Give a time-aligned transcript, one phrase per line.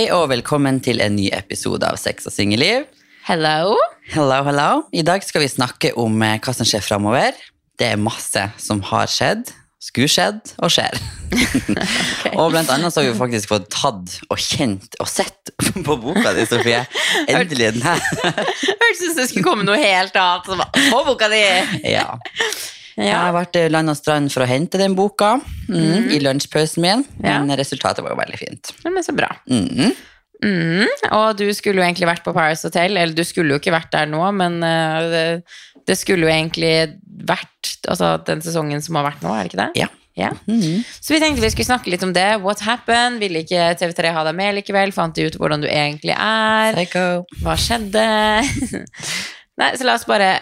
[0.00, 2.86] Hei, og velkommen til en ny episode av Sex og singelliv.
[3.26, 3.74] Hello.
[4.08, 4.68] Hello, hello.
[4.96, 7.36] I dag skal vi snakke om eh, hva som skjer framover.
[7.76, 10.96] Det er masse som har skjedd, skulle skjedd og skjer.
[12.40, 16.32] og blant annet så har vi faktisk fått tatt og kjent og sett på boka
[16.32, 16.80] di, Sofie.
[17.26, 18.00] Endelig den her.
[18.80, 20.80] Hørtes ut som det skulle komme noe helt annet.
[20.80, 21.44] På boka di!
[21.92, 22.08] ja.
[22.96, 25.36] Jeg har vært eh, land og strand for å hente den boka
[25.68, 28.72] mm, i lunsjpausen min, men resultatet var jo veldig fint.
[28.84, 29.30] Ja, men så bra.
[30.40, 33.74] Mm, og du skulle jo egentlig vært på Paris Hotel, eller du skulle jo ikke
[33.74, 35.24] vært der nå, men eh, det,
[35.88, 36.74] det skulle jo egentlig
[37.28, 39.72] vært altså, den sesongen som har vært nå, er det ikke det?
[39.84, 39.90] Ja.
[40.18, 40.32] Ja.
[40.46, 40.82] Mhm.
[41.00, 42.28] Så vi tenkte vi skulle snakke litt om det.
[42.42, 43.22] What happened?
[43.22, 44.92] Ville ikke TV3 ha deg med likevel?
[44.92, 46.76] Fant de ut hvordan du egentlig er?
[46.76, 47.04] Psycho.
[47.44, 48.06] Hva skjedde?
[49.60, 50.34] Nei, så la oss bare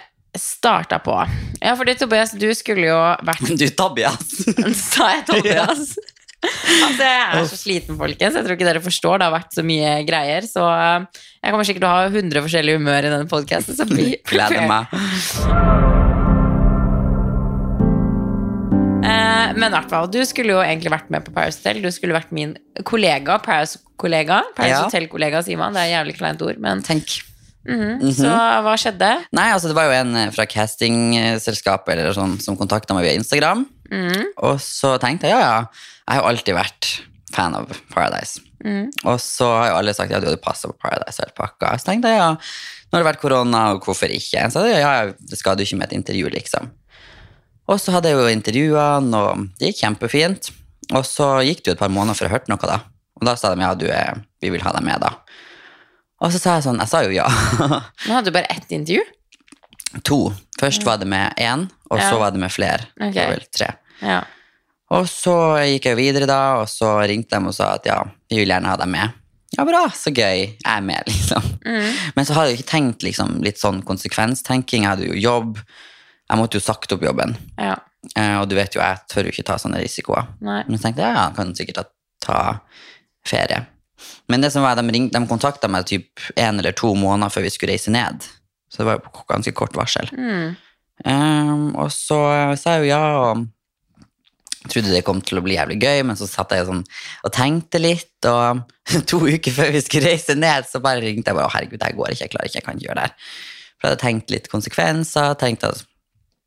[0.42, 1.16] starte på.
[1.62, 4.30] Ja, fordi Tobias, du skulle jo vært Du, Tobias.
[4.92, 5.96] Sa jeg Tobias?
[6.38, 8.36] Altså, jeg er så sliten, folkens.
[8.38, 9.18] Jeg tror ikke dere forstår.
[9.18, 10.46] Det har vært så mye greier.
[10.46, 13.78] Så eh, jeg kommer sikkert til å ha 100 forskjellige humør i denne podkasten.
[13.78, 14.92] Så bli Gleder meg.
[19.08, 21.78] Eh, men hvert fall, du skulle jo egentlig vært med på Paris Hotel.
[21.84, 22.56] Du skulle vært min
[22.88, 23.38] kollega.
[23.40, 24.42] Paris-kollega.
[24.56, 24.82] Paris Ja.
[24.84, 25.72] Hotel-kollega, sier man.
[25.72, 26.58] Det er et jævlig kleint ord.
[26.60, 27.20] Men Tenk.
[27.68, 28.12] Mhm.
[28.16, 28.32] Så
[28.64, 29.10] hva skjedde?
[29.36, 33.18] Nei, altså det var jo en eh, fra castingselskapet eller sånn, som kontakta meg via
[33.18, 33.66] Instagram.
[33.92, 34.34] Mm.
[34.44, 36.90] Og så tenkte jeg ja, ja, jeg har jo alltid vært
[37.34, 38.42] fan av Paradise.
[38.64, 38.88] Mm.
[39.06, 41.76] Og så har jo alle sagt ja, du hadde passa på Paradise hele pakka.
[41.78, 44.46] Så tenkte jeg ja, nå har det vært korona, og hvorfor ikke?
[44.52, 46.70] Så jeg, ja, det skal du ikke med et intervju, liksom.
[47.68, 50.48] Og så hadde jeg jo intervjuene, og det gikk kjempefint.
[50.96, 52.80] Og så gikk det jo et par måneder før jeg hørte noe, da.
[53.18, 55.12] Og da sa de ja, du er, vi vil ha deg med, da.
[56.20, 57.26] Og så sa jeg sånn, jeg sa jo ja.
[58.08, 59.04] Nå hadde du bare ett intervju.
[60.04, 60.18] to.
[60.60, 62.10] Først var det med én, og Ja.
[62.10, 62.88] så var det med flere.
[62.98, 63.12] Okay.
[63.14, 63.68] Det var vel tre.
[64.02, 64.18] Ja.
[64.90, 65.34] Og så
[65.68, 68.68] gikk jeg videre da, og så ringte de og sa at ja, vi vil gjerne
[68.72, 69.14] ha deg med.
[69.56, 70.42] Ja, bra, så gøy.
[70.58, 71.42] Jeg er med, liksom.
[72.16, 74.82] Men så hadde jeg jo ikke tenkt liksom, litt sånn konsekvenstenking.
[74.84, 75.58] Jeg hadde jo jobb.
[76.28, 77.36] Jeg måtte jo sagt opp jobben.
[77.58, 77.76] ja.
[78.14, 80.28] Eh, og du vet jo, jeg tør jo ikke ta sånne risikoer.
[80.46, 80.60] Nei.
[80.68, 81.88] Men så tenkte jeg ja, jeg kan sikkert
[82.22, 82.36] ta
[83.26, 83.58] ferie.
[84.28, 87.46] Men det som var, de, ringte, de kontakta meg typ en eller to måneder før
[87.46, 88.26] vi skulle reise ned.
[88.68, 90.10] Så det var på ganske kort varsel.
[90.12, 90.56] Mm.
[91.06, 92.18] Um, og så
[92.58, 93.46] sa jeg jo ja, og
[94.68, 97.80] trodde det kom til å bli jævlig gøy, men så satt jeg sånn og tenkte
[97.80, 98.64] litt, og
[99.10, 101.88] to uker før vi skulle reise ned, så bare ringte jeg bare, å herregud, det
[101.88, 103.38] her går ikke, jeg klarer ikke, jeg kan ikke gjøre det her.
[103.78, 105.86] For jeg hadde tenkt litt konsekvenser, tenkte at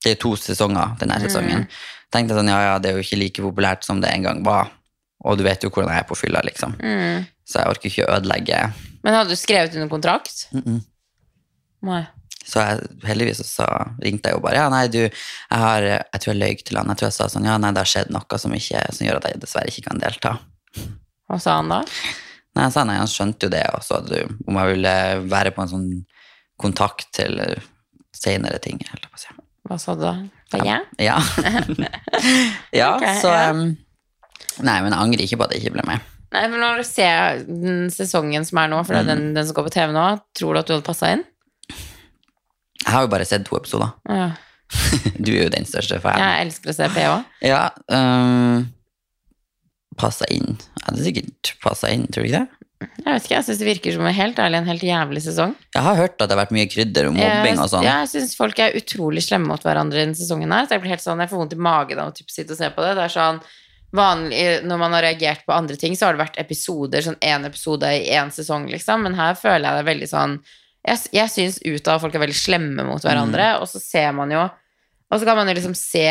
[0.03, 1.67] det er to sesonger denne sesongen.
[2.11, 4.73] Tenkte sånn, ja, ja, det er jo ikke like populært som det en gang var,
[5.23, 6.73] og du vet jo hvordan jeg er på fylla, liksom.
[6.81, 7.29] Mm.
[7.51, 8.63] Så jeg orker ikke å ødelegge.
[9.03, 10.47] Men hadde du skrevet under kontrakt?
[10.55, 10.81] Mhm.
[11.81, 12.03] Nei.
[12.45, 13.65] Så jeg, heldigvis så
[14.01, 16.89] ringte jeg jo bare, ja, nei, du, jeg har, jeg tror jeg løy til han,
[16.89, 19.19] jeg tror jeg sa sånn, ja, nei, det har skjedd noe som, ikke, som gjør
[19.19, 20.33] at jeg dessverre ikke kan delta.
[21.29, 21.83] Hva sa han da?
[22.57, 24.17] Nei, han sa nei, han skjønte jo det, og så du,
[24.49, 24.95] om jeg ville
[25.31, 25.87] være på en sånn
[26.61, 27.37] kontakt til
[28.15, 29.31] senere ting, Eller si.
[29.69, 30.15] Hva sa du da?
[30.65, 30.81] Ja?
[30.99, 31.19] Ja.
[32.81, 33.77] ja, okay, så, um,
[34.65, 36.09] nei, men jeg angrer ikke på at jeg ikke ble med.
[36.31, 39.47] Nei, men Når du ser den sesongen som er nå, for det er den, den
[39.47, 40.05] som går på TV nå,
[40.37, 41.25] tror du at du hadde passa inn?
[42.81, 43.93] Jeg har jo bare sett to episoder.
[44.09, 44.31] Ja.
[45.21, 46.17] Du er jo den største fan.
[46.17, 47.11] Jeg elsker å se PH.
[47.43, 48.63] Ja, um,
[49.99, 50.55] passa inn.
[50.55, 52.61] Jeg hadde sikkert passa inn, tror du ikke det?
[52.81, 55.51] Jeg vet ikke, jeg synes det virker som en helt ærlig en helt jævlig sesong.
[55.75, 57.85] Jeg har hørt at det har vært mye krydder og mobbing og sånn.
[57.85, 60.65] Ja, jeg syns folk er utrolig slemme mot hverandre i denne sesongen her.
[60.65, 62.61] Så jeg blir helt sånn, jeg får vondt i magen av å typ sitte og
[62.61, 62.95] se på det.
[62.97, 63.41] Det er sånn
[63.95, 67.45] vanlig, Når man har reagert på andre ting, så har det vært episoder, sånn én
[67.47, 69.05] episode i én sesong, liksom.
[69.07, 70.41] Men her føler jeg det er veldig sånn
[70.87, 74.11] Jeg, jeg syns ut av at folk er veldig slemme mot hverandre, og så ser
[74.17, 74.47] man jo
[75.11, 76.07] Og så kan man jo liksom se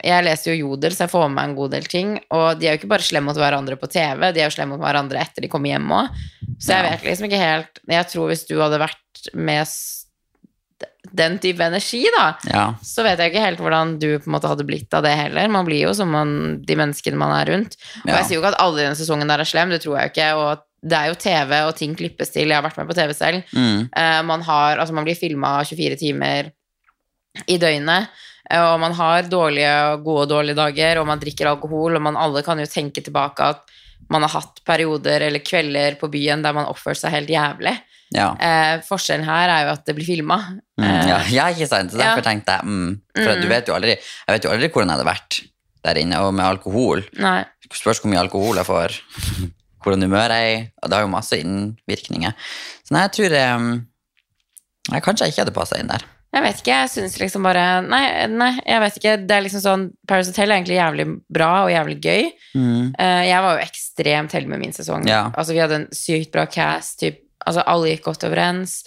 [0.00, 2.12] jeg leser jo Jodel, så jeg får med meg en god del ting.
[2.32, 4.72] Og de er jo ikke bare slemme mot hverandre på TV, de er jo slemme
[4.72, 6.22] mot hverandre etter de kommer hjem òg.
[6.56, 9.68] Så jeg vet liksom ikke helt Jeg tror hvis du hadde vært med
[11.12, 12.64] den type energi, da, Ja.
[12.82, 15.48] så vet jeg ikke helt hvordan du på en måte hadde blitt av det heller.
[15.48, 17.76] Man blir jo som man, de menneskene man er rundt.
[18.04, 18.16] Og Ja.
[18.18, 20.08] jeg sier jo ikke at alle i denne sesongen der er slem, det tror jeg
[20.08, 20.28] jo ikke.
[20.36, 22.48] Og det er jo TV, og ting klippes til.
[22.48, 23.42] Jeg har vært med på TV selv.
[23.52, 23.88] Mm.
[23.96, 26.50] Uh, man, har, altså man blir filma 24 timer
[27.46, 28.08] i døgnet.
[28.50, 32.16] eh, Og man har dårlige gode og dårlige dager, og man drikker alkohol, og man
[32.16, 33.60] alle kan jo tenke tilbake at
[34.10, 37.76] man har hatt perioder eller kvelder på byen der man oppfører seg helt jævlig.
[38.10, 38.32] Ja.
[38.42, 40.38] Eh, forskjellen her er jo at det blir filma.
[40.80, 40.88] Mm.
[41.08, 41.18] ja.
[41.30, 41.92] ja, ikke sant?
[41.92, 42.08] Så ja.
[42.08, 43.42] derfor tenkte jeg mm, For Mm.
[43.42, 45.40] du vet jo aldri Jeg vet jo aldri hvordan jeg hadde vært
[45.86, 46.20] der inne.
[46.24, 47.44] Og med alkohol Nei.
[47.70, 48.96] Spørs hvor mye alkohol jeg får.
[49.80, 50.64] Hvordan humør jeg er i.
[50.82, 52.34] Og det har jo masse innvirkninger.
[52.84, 53.68] Så nei, jeg tror um,
[54.90, 56.02] jeg kanskje jeg ikke hadde passa inn der.
[56.30, 59.14] Jeg vet ikke, jeg syns liksom bare nei, nei, jeg vet ikke.
[59.26, 62.28] Det er liksom sånn Paris Hotel er egentlig jævlig bra og jævlig gøy.
[62.54, 62.92] Mm.
[62.92, 65.08] Eh, jeg var jo ekstremt heldig med min sesong.
[65.10, 65.24] Ja.
[65.32, 67.00] Altså, vi hadde en sykt bra cast.
[67.02, 68.80] Typ, altså, alle gikk godt overens.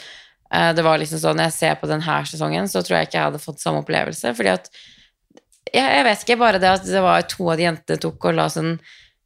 [0.54, 3.18] Eh, det var liksom sånn, Når jeg ser på denne sesongen, så tror jeg ikke
[3.20, 4.36] jeg hadde fått samme opplevelse.
[4.38, 4.70] Fordi at
[5.74, 8.36] Jeg, jeg vet ikke, bare det at det var to av de jentene tok og
[8.38, 8.76] la sånn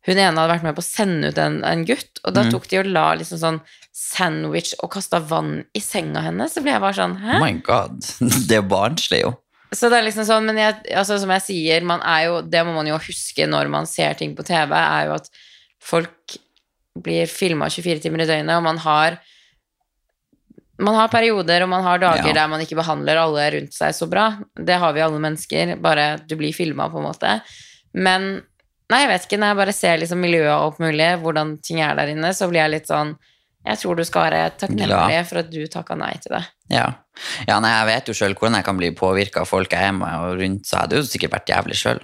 [0.07, 2.51] Hun ene hadde vært med på å sende ut en, en gutt, og da Mm.
[2.53, 3.57] tok de og la liksom sånn
[3.91, 6.53] sandwich og kasta vann i senga hennes.
[6.53, 7.33] Så ble jeg bare sånn Hæ?
[7.35, 7.97] Oh my god.
[8.47, 9.33] Det er barnslig, jo.
[9.75, 12.61] Så det er liksom sånn, men jeg, altså, som jeg sier, man er jo, det
[12.63, 15.27] må man jo huske når man ser ting på TV, er jo at
[15.83, 16.37] folk
[17.03, 19.17] blir filma 24 timer i døgnet, og man har
[20.79, 22.33] man har perioder og man har dager Ja.
[22.33, 24.27] der man ikke behandler alle rundt seg så bra.
[24.53, 27.41] Det har vi alle mennesker, bare du blir filma, på en måte.
[27.93, 28.43] Men
[28.91, 31.81] nei, jeg vet ikke, når jeg bare ser liksom miljøet og alt mulig, hvordan ting
[31.81, 33.15] er der inne, så blir jeg litt sånn
[33.67, 36.43] Jeg tror du skal være takknemlig for at du takka nei til det.
[36.71, 36.85] Ja.
[37.49, 39.91] ja, nei, jeg vet jo sjøl hvordan jeg kan bli påvirka av folk jeg er
[39.91, 41.99] med og rundt, så jeg hadde jo sikkert vært jævlig sjøl.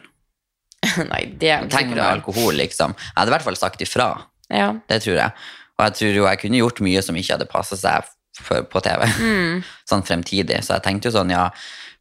[1.14, 2.98] nei, det er Tenk med alkohol, liksom.
[2.98, 4.10] Jeg hadde i hvert fall sagt ifra.
[4.54, 4.70] Ja.
[4.90, 5.32] Det tror jeg.
[5.80, 8.10] Og jeg tror jo jeg kunne gjort mye som ikke hadde passa seg
[8.40, 9.06] for, på TV.
[9.20, 9.64] Mm.
[9.90, 10.60] Sånn fremtidig.
[10.66, 11.48] Så jeg tenkte jo sånn, ja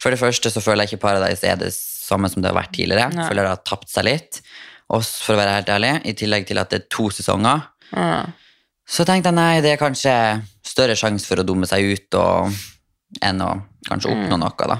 [0.03, 2.73] For det første så føler jeg ikke Paradise er det samme som det har vært
[2.77, 3.09] tidligere.
[3.15, 3.25] Nei.
[3.31, 4.41] Føler det har tapt seg litt.
[4.93, 8.33] Og for å være helt ærlig, i tillegg til at det er to sesonger, Mm.
[8.89, 10.13] så tenkte jeg nei, det er kanskje
[10.65, 12.55] større sjanse for å dumme seg ut og,
[13.21, 13.51] enn å
[13.89, 14.23] kanskje Mm.
[14.25, 14.79] oppnå noe, da.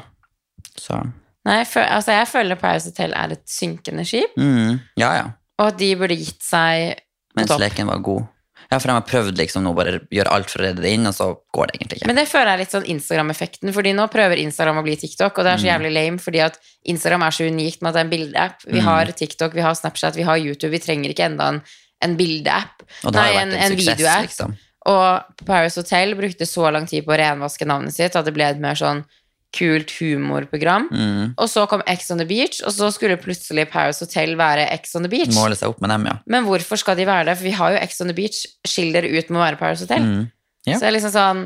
[0.81, 0.97] Så
[1.45, 5.25] Nei, for, altså jeg føler Paradise Hotel er et synkende skip, mm, ja, ja.
[5.59, 6.97] og de burde gitt seg
[7.37, 8.29] Mens leken var god.
[8.71, 11.05] Ja, for de har prøvd liksom nå bare gjøre alt for å redde det inn,
[11.07, 12.07] og så går det egentlig ikke.
[12.09, 15.45] Men det føler jeg litt sånn Instagram-effekten, fordi nå prøver Instagram å bli TikTok, og
[15.45, 15.73] det er så Mm.
[15.73, 16.57] jævlig lame, fordi at
[16.87, 18.57] Instagram er så unikt med at det er en bildeapp.
[18.67, 18.85] Vi Mm.
[18.85, 21.63] har TikTok, vi har Snapchat, vi har YouTube, vi trenger ikke enda en,
[22.01, 22.83] en bildeapp.
[23.05, 24.23] Og det har Nei, jo en, vært en en, suksess, videoapp.
[24.23, 24.57] liksom.
[24.87, 28.45] Og Paris Hotel brukte så lang tid på å renvaske navnet sitt at det ble
[28.49, 29.05] et mer sånn
[29.53, 30.89] kult humorprogram.
[30.91, 31.33] Mm.
[31.37, 34.95] Og så kom Ex on the Beach, og så skulle plutselig Paris Hotel være Ex
[34.97, 35.35] on the Beach.
[35.37, 36.19] Måle seg opp med dem, ja.
[36.33, 37.37] Men hvorfor skal de være det?
[37.41, 38.47] For vi har jo Ex on the Beach.
[38.69, 40.07] Skill dere ut med å være Paris Hotel.
[40.07, 40.23] Mm.
[40.67, 40.79] Yeah.
[40.79, 41.39] Så jeg liksom sånn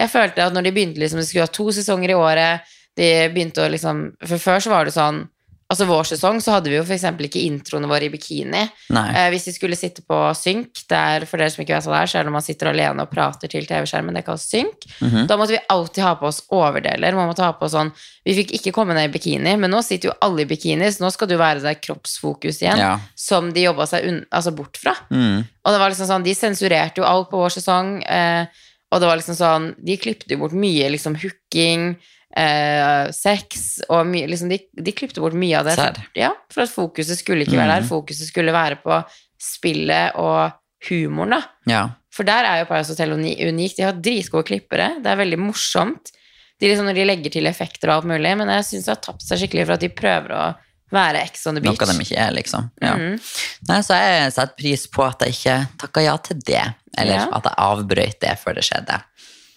[0.00, 2.70] Jeg følte at når de begynte liksom De skulle ha to sesonger i året.
[2.96, 5.26] De begynte å liksom For før så var det sånn
[5.72, 8.60] Altså vår sesong så hadde vi jo eksempel ikke introene våre i bikini.
[8.92, 12.00] Eh, hvis vi skulle sitte på synk, der, for dere som ikke vet hva det
[12.02, 14.84] er, så er det når man sitter alene og prater til TV-skjermen, det kalles synk.
[15.00, 15.24] Mhm.
[15.30, 17.16] Da måtte vi alltid ha på oss overdeler.
[17.16, 17.92] Man måtte ha på sånn
[18.22, 21.02] Vi fikk ikke komme ned i bikini, men nå sitter jo alle i bikini, så
[21.02, 23.00] nå skal du være der kroppsfokus igjen, Ja.
[23.16, 24.94] som de jobba seg altså bort fra.
[25.10, 25.42] Mm.
[25.42, 28.46] Og det var liksom sånn, de sensurerte jo alt på vår sesong, eh,
[28.92, 31.96] og det var liksom sånn, de klippte jo bort mye liksom hooking,
[32.36, 35.74] eh, sex, og mye, liksom de, de klippte bort mye av det.
[35.76, 37.88] For, ja, for at fokuset skulle ikke være der, Mhm.
[37.90, 39.04] fokuset skulle være på
[39.40, 40.52] spillet og
[40.88, 41.42] humoren da.
[41.66, 41.82] ja.
[42.12, 45.38] For der er jo Paris Hotel uni- unikt, de har dritgode klippere, det er veldig
[45.40, 46.10] morsomt.
[46.60, 49.00] De liksom, når de legger til effekter og alt mulig, men jeg synes det har
[49.00, 50.42] tapt seg skikkelig for at de prøver å
[50.92, 51.80] være Ex on the beach.
[51.80, 52.70] Noe de ikke er, liksom.
[52.82, 52.92] Ja.
[52.98, 53.16] Mhm.
[53.70, 55.56] Nei, så jeg setter pris på at jeg ikke
[55.86, 56.74] takka ja til det.
[56.98, 57.28] Eller Ja.
[57.32, 59.00] at jeg avbrøt det før det skjedde.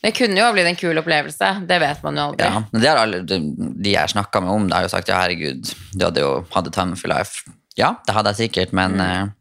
[0.05, 2.45] Det kunne jo ha blitt en kul opplevelse, det vet man jo aldri.
[2.45, 3.39] Ja, men det har alle, de,
[3.89, 6.99] jeg snakka med om det, har jo sagt ja, herregud, du hadde jo hatt time
[6.99, 7.41] for life.
[7.79, 9.31] Ja, det hadde jeg sikkert, men eh,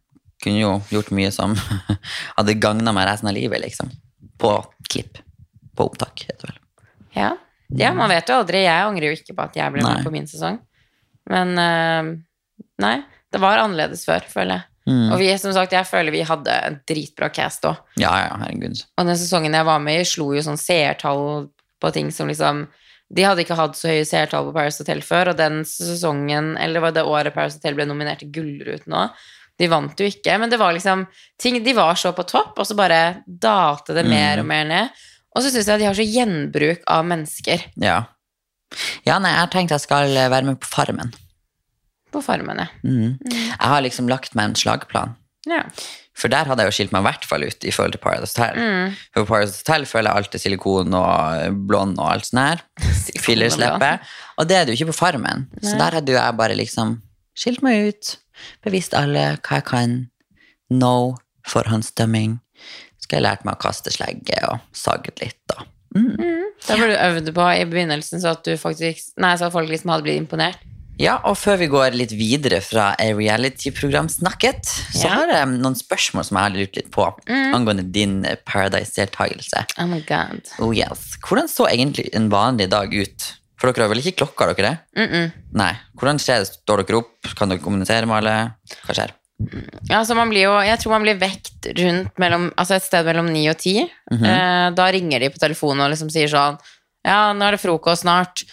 [0.41, 1.53] kunne jo gjort mye som
[2.39, 3.93] hadde gagna meg resten av livet, liksom.
[4.41, 4.57] På
[4.89, 5.21] klipp.
[5.77, 6.61] På opptak, heter det vel.
[7.15, 7.31] Ja.
[7.69, 8.65] ja, man vet jo aldri.
[8.65, 10.01] Jeg angrer jo ikke på at jeg ble Nei.
[10.07, 10.63] på min sesong.
[11.31, 12.15] Men uh,
[12.83, 12.97] nei,
[13.33, 14.74] det var annerledes før, føler jeg.
[14.85, 15.13] Mm.
[15.15, 17.79] Og vi, som sagt, jeg føler vi hadde en dritbra cast òg.
[18.01, 18.83] Ja, ja, herregud.
[18.99, 21.47] Og den sesongen jeg var med i, slo jo sånn seertall
[21.81, 22.67] på ting som liksom
[23.15, 26.83] De hadde ikke hatt så høye seertall på Paris Hotel før, og den sesongen, eller
[26.83, 29.25] var det året Paris Hotel ble nominert til Gullruten òg.
[29.61, 31.05] De vant jo ikke, men det var liksom
[31.39, 35.05] ting, De var så på topp, og så bare dalte det mer og mer ned.
[35.35, 38.01] Og så syns jeg de har så gjenbruk av mennesker Ja.
[39.07, 41.13] Ja, nei, jeg har tenkt jeg skal være med på Farmen.
[42.15, 42.71] På Farmen, ja.
[42.87, 43.19] Mm.
[43.27, 45.19] Jeg har liksom lagt meg en slagplan.
[45.51, 45.67] ja.
[46.15, 48.37] For der hadde jeg jo skilt meg i hvert fall ut i forhold til Paradise
[48.37, 48.59] Hotel.
[48.61, 48.93] Mm.
[49.17, 52.63] For Paradise Hotel føler jeg alt er silikon og blond og alt sånn her.
[53.25, 53.89] Fillersleppe.
[54.39, 55.49] Og det er det jo ikke på Farmen.
[55.59, 57.01] Så der hadde jo jeg bare liksom
[57.35, 58.13] skilt meg ut,
[58.63, 59.97] bevisst alle hva jeg kan.
[60.71, 60.95] No
[61.51, 62.39] forhåndsdømming.
[63.03, 65.67] Skal jeg lært meg å kaste slegge og saget litt, da.
[65.95, 66.55] Mm.
[66.65, 69.69] Da ble du øvd på i begynnelsen, så at, du faktisk, nei, så at folk
[69.71, 70.63] liksom hadde blitt imponert.
[71.01, 74.63] Ja, og før vi går litt videre fra A Reality-program snakket,
[74.95, 75.15] så Ja.
[75.19, 79.65] har jeg noen spørsmål som jeg har lurt litt på angående din eh, Paradise-deltakelse.
[79.79, 80.41] Oh my god.
[80.61, 81.17] Oh yes.
[81.27, 83.33] Hvordan så egentlig en vanlig dag ut?
[83.59, 84.79] For dere har vel ikke klokka, dere det?
[84.97, 85.33] Mm -mm.
[85.53, 85.73] Nei.
[85.99, 86.47] Hvordan skjer det?
[86.53, 87.35] Står dere opp?
[87.37, 88.55] Kan dere kommunisere med alle?
[88.87, 89.11] Hva skjer?
[89.91, 93.05] Ja, så man blir jo, jeg tror man blir vekt rundt mellom, altså et sted
[93.05, 93.91] mellom ni og ti.
[94.13, 94.25] Mhm.
[94.25, 96.59] eh, da ringer de på telefonen og liksom sier sånn
[97.07, 98.45] Ja, nå er det frokost snart.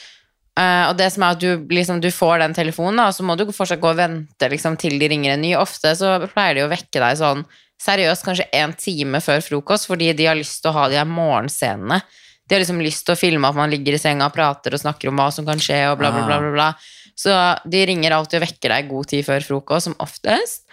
[0.59, 3.37] Eh, og det som er at du, liksom, du får den telefonen, da, så må
[3.39, 5.53] du fortsatt gå og vente liksom, til de ringer en ny.
[5.59, 7.45] Ofte så pleier de å vekke deg sånn
[7.81, 11.09] seriøst kanskje en time før frokost, fordi de har lyst til å ha de her
[11.09, 12.01] morgenscenene.
[12.45, 14.81] De har liksom lyst til å filme at man ligger i senga og prater og
[14.83, 16.41] snakker om hva som kan skje, og bla, bla, bla.
[16.43, 16.71] bla, bla.
[17.17, 17.31] Så
[17.69, 20.65] de ringer alltid og vekker deg god tid før frokost, som oftest.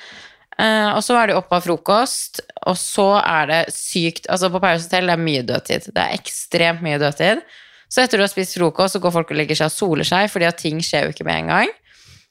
[0.59, 4.59] Uh, og så er det opp av frokost, og så er det sykt Altså på
[4.59, 5.87] Paris Hotel det er mye dødtid.
[5.95, 7.45] Det er ekstremt mye dødtid.
[7.89, 10.29] Så etter du har spist frokost, så går folk og legger seg og soler seg,
[10.31, 11.71] fordi at ting skjer jo ikke med en gang.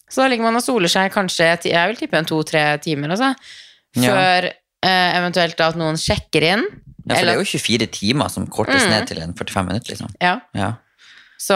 [0.08, 3.34] Så da ligger man og soler seg kanskje jeg vil tippe en to-tre timer, altså.
[3.98, 4.12] Ja.
[4.14, 6.64] Før eh, eventuelt at noen sjekker inn.
[7.08, 8.90] Ja, for Eller- det er jo 24 timer som kortes Mm.
[8.92, 10.14] ned til en 45 minutter, liksom.
[10.22, 10.40] Ja.
[10.54, 10.74] Ja.
[11.40, 11.56] Så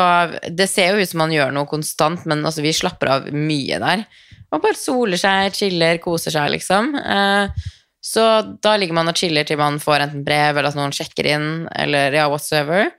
[0.55, 3.79] det ser jo ut som man gjør noe konstant, men altså, vi slapper av mye
[3.79, 4.05] der.
[4.51, 6.96] Og bare soler seg, chiller, koser seg, liksom.
[6.96, 7.48] Eh,
[8.03, 11.25] så da ligger man og chiller til man får enten brev, eller at noen sjekker
[11.25, 12.91] inn, eller ja, whatsoever.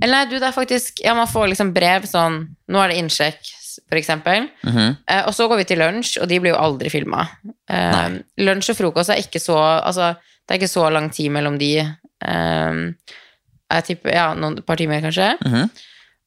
[0.00, 2.42] Eller nei, du, det er faktisk Ja, man får liksom brev sånn
[2.72, 3.40] Nå er det innsjekk,
[3.88, 4.48] for eksempel.
[4.62, 4.96] -hmm.
[5.06, 7.28] Eh, og så går vi til lunsj, og de blir jo aldri filma.
[7.68, 10.14] Eh, lunsj og frokost er ikke så Altså,
[10.46, 11.78] det er ikke så lang tid mellom de.
[12.24, 12.74] Eh,
[13.70, 15.36] jeg tipper ja, noen par timer, kanskje.
[15.44, 15.70] Mhm.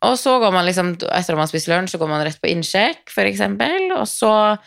[0.04, 2.42] Og så går man liksom, etter at man har spist lunsj, så går man rett
[2.42, 3.92] på innsjekk, for eksempel.
[3.96, 4.58] Og så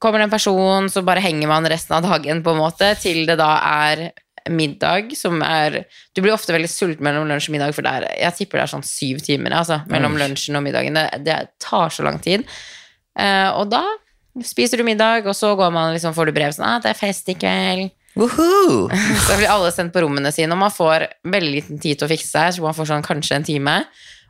[0.00, 3.26] kommer det en person, så bare henger man resten av dagen, på en måte, til
[3.28, 3.50] det da
[3.86, 4.10] er
[4.48, 5.84] middag, som er
[6.16, 8.66] Du blir ofte veldig sulten mellom lunsj og middag, for det er, jeg tipper det
[8.66, 10.22] er sånn syv timer altså, mellom Oi.
[10.24, 10.96] lunsjen og middagen.
[10.96, 12.46] Det, det tar så lang tid.
[13.18, 13.84] Uh, og da
[14.46, 17.00] spiser du middag, og så går man liksom, får du brev sånn ah, 'Det er
[17.00, 17.90] fest i kveld'.
[18.18, 18.88] Woohoo!
[19.26, 22.10] Så blir alle sendt på rommene sine, og man får veldig liten tid til å
[22.10, 23.76] fikse seg, så man får sånn kanskje en time.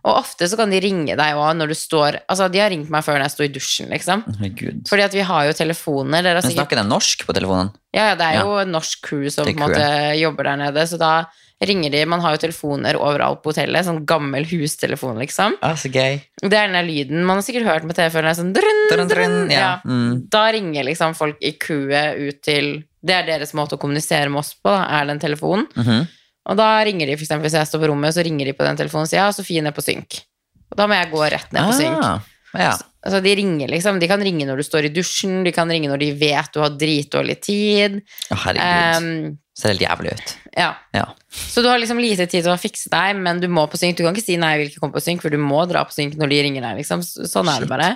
[0.04, 2.88] Og ofte så kan de ringe deg òg når du står Altså, de har ringt
[2.92, 4.24] meg før når jeg sto i dusjen, liksom.
[4.38, 4.80] Herregud.
[4.88, 6.24] Fordi at vi har jo telefoner.
[6.24, 7.72] Dere Men snakker de norsk på telefonen?
[7.92, 9.86] Ja, ja, det er jo en norsk crew som på en måte
[10.20, 11.12] jobber der nede, så da
[11.60, 15.58] ringer de Man har jo telefoner overalt på hotellet, sånn gammel hustelefon, liksom.
[15.60, 16.20] Ah, så gøy.
[16.40, 19.10] Det er den der lyden man har sikkert hørt med TV før, sånn drun, Drun,
[19.10, 19.58] drun, ja.
[19.60, 19.72] Ja.
[19.84, 20.22] Mm.
[20.32, 22.70] Da ringer liksom folk i crewet ut til
[23.04, 25.68] Det er deres måte å kommunisere med oss på, da, er den telefonen.
[25.76, 26.08] Mhm.
[26.48, 28.64] Og da ringer de, for eksempel hvis jeg står på rommet, så ringer de på
[28.64, 30.22] den telefonen og sier ja, Sofie ned på synk.
[30.70, 32.00] Og da må jeg gå rett ned på synk.
[32.06, 32.72] Ah, ja.
[33.00, 35.88] Altså, de ringer liksom, de kan ringe når du står i dusjen, de kan ringe
[35.88, 38.00] når de vet du har dritdårlig tid.
[38.32, 39.06] Å, herregud.
[39.06, 40.34] Um, Ser helt jævlig ut.
[40.56, 40.70] ja.
[40.96, 41.06] Ja.
[41.30, 43.98] Så du har liksom lite tid til å fikse deg, men du må på synk.
[43.98, 45.84] Du kan ikke si nei, jeg vil ikke komme på synk, for du må dra
[45.88, 46.80] på synk når de ringer deg.
[46.80, 47.04] Liksom.
[47.04, 47.90] Sånn er det bare.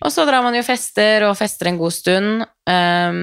[0.00, 2.44] Og så drar man jo fester, og fester en god stund.
[2.70, 3.20] Um,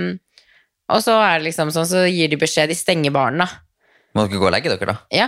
[0.94, 3.50] og så er det liksom sånn, så gir de beskjed, de stenger baren, da.
[4.18, 4.98] Må dere gå og legge dere, da?
[5.14, 5.28] Ja.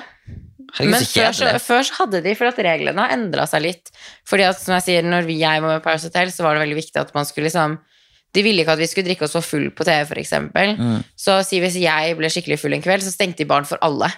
[0.69, 3.89] Herregud, Men før så, før så hadde de, for at reglene har endra seg litt.
[4.29, 6.77] Fordi at, som jeg sier, når jeg var med Paris Hotel, så var det veldig
[6.77, 7.77] viktig at man skulle liksom
[8.37, 10.75] De ville ikke at vi skulle drikke oss for full på TV, eksempel.
[10.77, 10.99] Mm.
[11.17, 14.11] Så si hvis jeg ble skikkelig full en kveld, så stengte de baren for alle.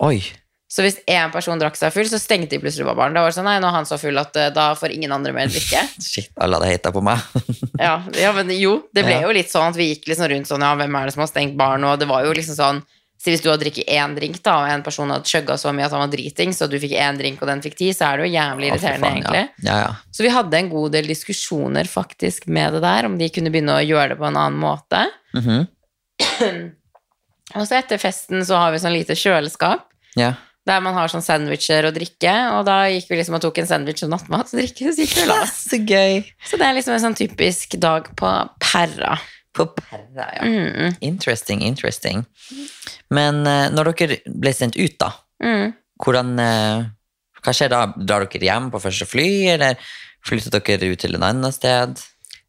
[0.00, 0.22] Oi.
[0.70, 3.12] Så hvis én person drakk seg full, så stengte de plutselig baren.
[3.12, 5.12] Da var det sånn, nei, nå er han så full at eh, da får ingen
[5.12, 5.82] andre mer drikke.
[6.12, 7.20] Shit, alle hadde hata på meg.
[7.80, 9.22] Ja, ja, men jo, det ble Ja.
[9.24, 11.30] jo litt sånn at vi gikk liksom rundt sånn, ja, hvem er det som har
[11.30, 12.80] stengt baren, og det var jo liksom sånn
[13.20, 15.84] Si hvis du hadde drukket én drink, da, og en person hadde chugga så mye
[15.84, 18.16] at han var driting, så du fikk én drink, og den fikk ti, så er
[18.16, 19.42] det jo jævlig irriterende, faen, egentlig.
[19.60, 19.66] Ja.
[19.66, 20.12] ja, ja.
[20.16, 23.76] Så vi hadde en god del diskusjoner faktisk med det der, om de kunne begynne
[23.76, 25.04] å gjøre det på en annen måte.
[25.36, 25.66] Mhm.
[27.58, 30.34] Og så etter festen så har vi sånn lite kjøleskap, ja.
[30.68, 33.66] der man har sånn sandwicher og drikke, og da gikk vi liksom og tok en
[33.66, 35.56] sandwich og nattmat og drikke, så gikk vi og la oss.
[35.66, 36.22] Så gøy.
[36.46, 38.30] Så det er liksom en sånn typisk dag på
[38.62, 39.16] Perra.
[39.56, 40.44] På perra, ja.
[40.46, 42.22] Mm, Interesting, interesting.
[43.10, 45.10] Men eh, når dere ble sendt ut, da,
[45.42, 45.72] mm.
[46.04, 46.88] hvordan eh,
[47.40, 47.82] Hva skjer da?
[47.96, 49.90] Drar dere hjem på første fly, eller
[50.26, 51.98] flytter dere ut til en annen sted?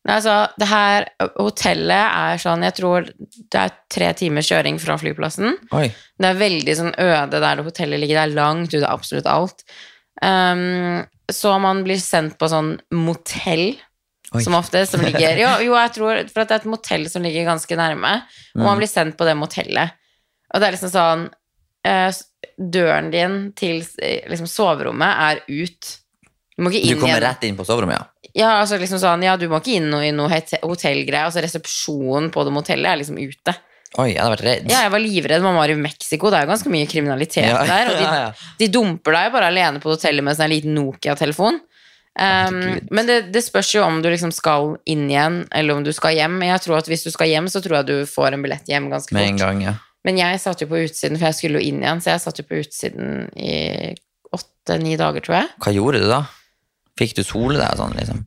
[0.02, 1.06] Nei, altså, det her
[1.36, 5.60] hotellet er sånn, jeg tror det er tre timers kjøring fra flyplassen.
[5.78, 5.88] Oi.
[6.18, 9.30] Det er veldig sånn øde der det hotellet ligger, det er langt ut av absolutt
[9.30, 9.62] alt.
[10.22, 13.76] Um, så man blir sendt på sånn motell,
[14.34, 14.44] Oi.
[14.46, 17.24] som ofte, som ligger jo, jo, jeg tror, for at det er et motell som
[17.26, 18.14] ligger ganske nærme,
[18.56, 18.82] og man Mm.
[18.84, 19.92] blir sendt på det motellet.
[20.54, 21.26] Og det er liksom sånn
[21.88, 22.12] eh,
[22.62, 25.98] Døren din til eh, liksom, soverommet er ut.
[26.58, 28.08] Du må ikke Du kommer rett inn på soverommet, ja?
[28.36, 30.64] Ja, altså liksom sånn, ja, du må ikke inn i noe hotellgreier.
[30.70, 31.26] hotellgreie.
[31.28, 33.56] Altså resepsjonen på det motellet er liksom ute.
[34.00, 34.70] Oi, jeg hadde vært redd.
[34.72, 35.44] Ja, jeg var livredd.
[35.44, 36.30] Man var i Mexico.
[36.32, 37.90] Det er jo ganske mye kriminalitet Ja, der.
[37.92, 38.54] Og de, ja, ja.
[38.62, 41.60] de dumper deg bare alene på hotellet med en sånn liten Nokia-telefon.
[42.20, 45.94] Um, men det, det spørs jo om du liksom skal inn igjen, eller om du
[45.96, 46.42] skal hjem.
[46.44, 48.90] Jeg tror at hvis du skal hjem, så tror jeg du får en billett hjem
[48.92, 49.40] ganske fort.
[49.40, 49.78] gang, ja.
[50.08, 52.42] Men jeg satt jo på utsiden, for jeg skulle jo inn igjen, så jeg satt
[52.42, 53.94] jo på utsiden i
[54.34, 55.50] åtte-ni dager, tror jeg.
[55.62, 56.24] Hva gjorde du da?
[57.00, 58.24] Fikk du sole deg og sånn, liksom?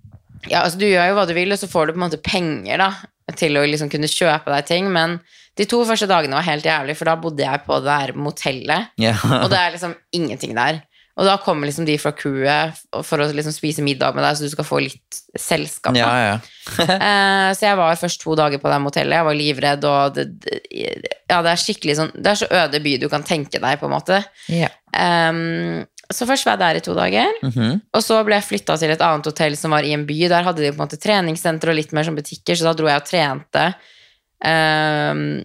[0.46, 2.22] Ja, altså du gjør jo hva du vil, og så får du på en måte
[2.24, 2.90] penger da,
[3.36, 5.18] til å liksom kunne kjøpe deg ting, men
[5.58, 8.90] de to første dagene var helt jævlig, for da bodde jeg på det der motellet,
[9.00, 9.22] yeah.
[9.42, 10.82] og det er liksom ingenting der.
[11.14, 14.48] Og da kommer liksom de fra crewet for å liksom spise middag med deg, så
[14.48, 15.94] du skal få litt selskap.
[15.98, 16.36] Ja, ja.
[16.94, 19.18] Eh, så jeg var først to dager på det motellet.
[19.20, 20.26] Jeg var livredd, og det,
[21.28, 23.90] ja, det er skikkelig sånn Det er så øde by du kan tenke deg, på
[23.90, 24.22] en måte.
[24.50, 24.70] ja.
[24.94, 27.38] Um, så først var jeg der i to dager.
[27.42, 27.78] Mhm.
[27.96, 30.18] Og så ble jeg flytta til et annet hotell som var i en by.
[30.30, 32.90] Der hadde de på en måte treningssenter og litt mer som butikker, så da dro
[32.90, 33.64] jeg og trente.
[34.44, 35.40] Um,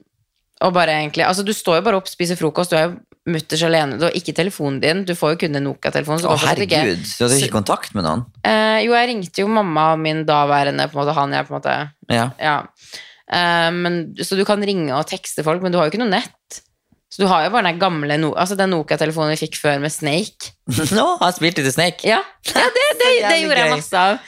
[0.60, 2.98] og bare egentlig Altså, du står jo bare opp, spiser frokost, du er jo
[3.34, 3.98] mutters alene.
[4.00, 6.24] Du har ikke telefonen din, du får jo kun en Nokia-telefon.
[6.26, 7.04] Å, herregud.
[7.06, 8.26] Du hadde ikke kontakt med noen?
[8.44, 11.60] Eh, jo, jeg ringte jo mamma min daværende, på en måte, han jeg på en
[11.60, 11.78] måte
[12.14, 12.26] Ja.
[12.42, 12.58] Ja.
[13.30, 16.14] Eh, men, så du kan ringe og tekste folk, men du har jo ikke noe
[16.16, 16.62] nett.
[17.10, 19.90] Så du har jo bare den gamle no altså den Nokia-telefonen vi fikk før med
[19.94, 20.52] Snake.
[20.98, 22.06] Nå, han spilte til Snake.
[22.06, 22.20] Ja,
[22.54, 24.20] ja det, det, det det gjorde jeg masse av.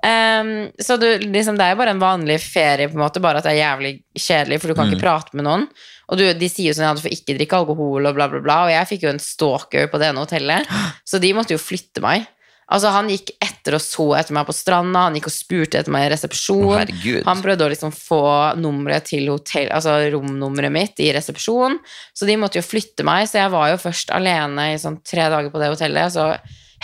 [0.00, 0.50] Um,
[0.80, 3.44] så du, liksom, det er jo bare en vanlig ferie, på en måte, bare at
[3.44, 4.94] det er jævlig kjedelig, for du kan Mm.
[4.94, 5.66] ikke prate med noen.
[6.10, 8.42] Og du, de sier jo sånn at du får ikke drikke alkohol og bla, bla,
[8.42, 8.58] bla.
[8.66, 10.76] Og jeg fikk jo en stalker på det ene hotellet,
[11.10, 12.26] så de måtte jo flytte meg.
[12.70, 15.90] Altså, han gikk etter og så etter meg på stranda, han gikk og spurte etter
[15.90, 16.68] meg i resepsjon.
[16.76, 17.24] herregud.
[17.26, 18.22] Han prøvde å liksom få
[18.62, 21.80] nummeret til hotell, altså romnummeret mitt i resepsjon,
[22.14, 25.26] så de måtte jo flytte meg, så jeg var jo først alene i sånn tre
[25.32, 26.14] dager på det hotellet.
[26.14, 26.28] Så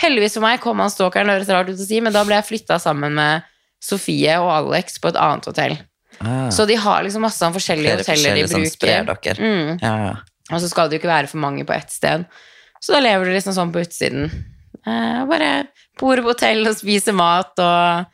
[0.03, 2.35] heldigvis for meg kom han stalkeren, det høres rart ut å si, men da ble
[2.41, 3.47] jeg flytta sammen med
[3.83, 5.79] Sofie og Alex på et annet hotell.
[6.21, 8.53] Ah, Så de har liksom masse sånn forskjellige flere hoteller de bruker.
[8.55, 9.33] som sprer bruker.
[9.41, 9.47] dere.
[9.53, 9.79] Mm.
[9.81, 10.15] Ja, ja.
[10.51, 12.25] Og så skal det jo ikke være for mange på ett sted.
[12.81, 14.29] Så da lever du liksom sånn på utsiden.
[14.87, 15.67] Eh, bare
[15.99, 18.05] bor på hotell og spiser mat og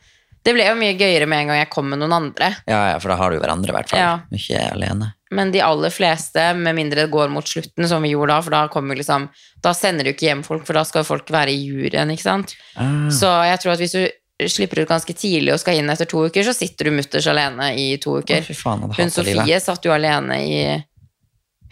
[0.44, 2.50] Det ble jo mye gøyere med en gang jeg kom med noen andre.
[2.68, 3.98] ja, ja, for da har du hverandre, i hvert fall.
[3.98, 4.18] Ja.
[4.30, 5.14] Ikke alene.
[5.32, 8.50] Men de aller fleste, med mindre det går mot slutten, som vi gjorde da, for
[8.50, 9.30] da kommer liksom
[9.62, 12.52] Da sender du ikke hjem folk, for da skal folk være i juryen, ikke sant.
[12.76, 13.08] Ah.
[13.08, 14.04] Så jeg tror at hvis du
[14.50, 17.70] slipper ut ganske tidlig og skal inn etter to uker, så sitter du mutters alene
[17.78, 18.42] i to uker.
[18.42, 19.62] Å, faen, Hun Sofie livet.
[19.62, 20.58] Satt jo alene i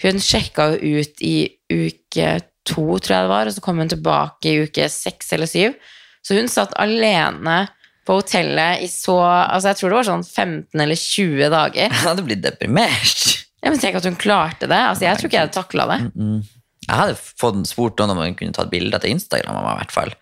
[0.02, 1.36] Hun sjekka jo ut i
[1.70, 2.30] uke
[2.66, 5.74] to, tror jeg det var, og så kom hun tilbake i uke seks eller syv.
[6.22, 7.64] Så hun satt alene
[8.06, 11.86] på hotellet i så Altså, jeg tror det var sånn 15 eller 20 dager.
[11.92, 13.22] Jeg hadde blitt deprimert.
[13.62, 14.78] Ja, men Tenk at hun klarte det.
[14.78, 15.98] Altså, Jeg tror ikke jeg hadde takla det.
[16.18, 16.40] Mm.
[16.82, 20.14] Jeg hadde fått spurt om hun kunne ta et bilde til Instagram i hvert fall.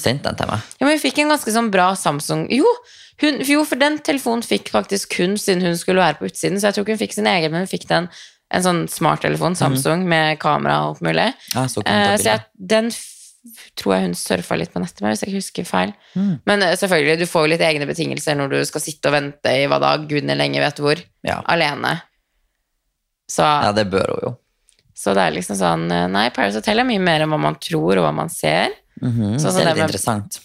[0.00, 0.64] Sendt den til meg.
[0.80, 2.66] Ja, men Hun fikk en ganske sånn bra Samsung Jo,
[3.20, 6.70] hun, jo for den telefonen fikk faktisk hun siden hun skulle være på utsiden, så
[6.70, 8.08] jeg tror ikke hun fikk sin egen, men hun fikk den
[8.50, 11.28] en sånn smarttelefon, Samsung, med kamera og alt mulig.
[11.54, 12.40] Ja, så Eh, så jeg,
[12.72, 12.88] den
[13.78, 15.92] tror jeg hun surfa litt på nettet med, hvis jeg ikke husker feil.
[16.18, 16.32] Mm.
[16.48, 19.54] Men eh, selvfølgelig, du får jo litt egne betingelser når du skal sitte og vente
[19.54, 21.38] i hva da, gudene lenge vet hvor, Ja.
[21.46, 21.94] alene.
[23.30, 24.32] Så, ja, det bør hun jo.
[24.98, 27.58] så det er liksom sånn eh, Nei, Paris Hotel er mye mer enn hva man
[27.62, 28.74] tror, og hva man ser.
[29.02, 30.40] Mhm, Sånn som det er litt med- interessant.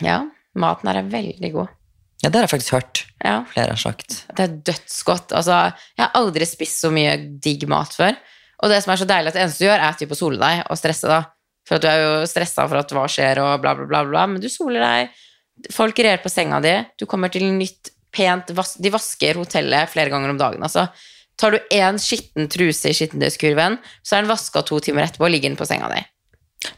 [0.00, 0.18] Ja,
[0.56, 1.68] maten her er veldig god.
[2.22, 3.04] Ja, det har jeg faktisk hørt.
[3.24, 4.26] Ja, Flere har sagt.
[4.36, 5.32] det er dødsgodt.
[5.32, 8.16] Altså, jeg har aldri spist så mye digg mat før.
[8.62, 10.38] Og det som er så deilig, at det eneste du gjør, er typ å sole
[10.38, 11.24] deg og stresse, da.
[11.66, 14.26] For at du er jo stressa for at hva skjer, og bla, bla, bla, bla.
[14.26, 15.10] Men du soler deg.
[15.70, 16.86] Folk rer på senga di.
[16.98, 20.88] Du kommer til nytt, pent vas De vasker hotellet flere ganger om dagen, altså.
[21.36, 25.30] Tar du én skitten truse i skittentøyskurven, så er den vaska to timer etterpå og
[25.32, 26.04] ligger den på senga di.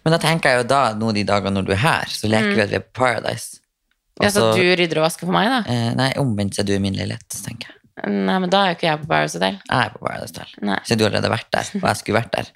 [0.04, 2.54] Men da tenker jeg jo da, nå de dagene når du er her, så leker
[2.56, 3.58] vi at vi er på Paradise.
[3.58, 4.24] Mm.
[4.24, 5.58] Ja, så Altså, du rydder og vasker for meg, da?
[5.72, 7.80] eh, nei, omvendt er du i min leilighet, tenker jeg.
[8.10, 9.58] Nei, men da er jo ikke jeg på Paradise Hotel.
[9.70, 10.54] Jeg er på Paradise Hotel.
[10.70, 10.78] Nei.
[10.86, 12.52] Så du har allerede vært der, og jeg skulle vært der.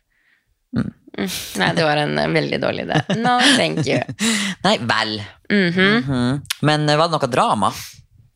[1.58, 2.98] Nei, det var en veldig dårlig idé.
[3.18, 3.98] No, thank you.
[4.66, 5.16] Nei, vel.
[5.50, 5.86] Mhm.
[6.04, 6.42] Mhm.
[6.68, 7.72] Men eh, var det noe drama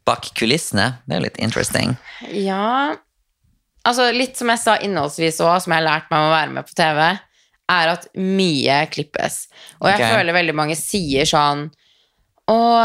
[0.08, 0.88] bak kulissene?
[1.06, 1.94] Det er litt interesting.
[2.34, 2.96] Ja
[3.86, 6.66] Altså litt som jeg sa innholdsvis òg, som jeg har lært meg å være med
[6.68, 7.00] på TV,
[7.72, 9.46] er at mye klippes.
[9.80, 10.16] Og jeg okay.
[10.16, 11.68] føler veldig mange sier sånn
[12.52, 12.78] Og,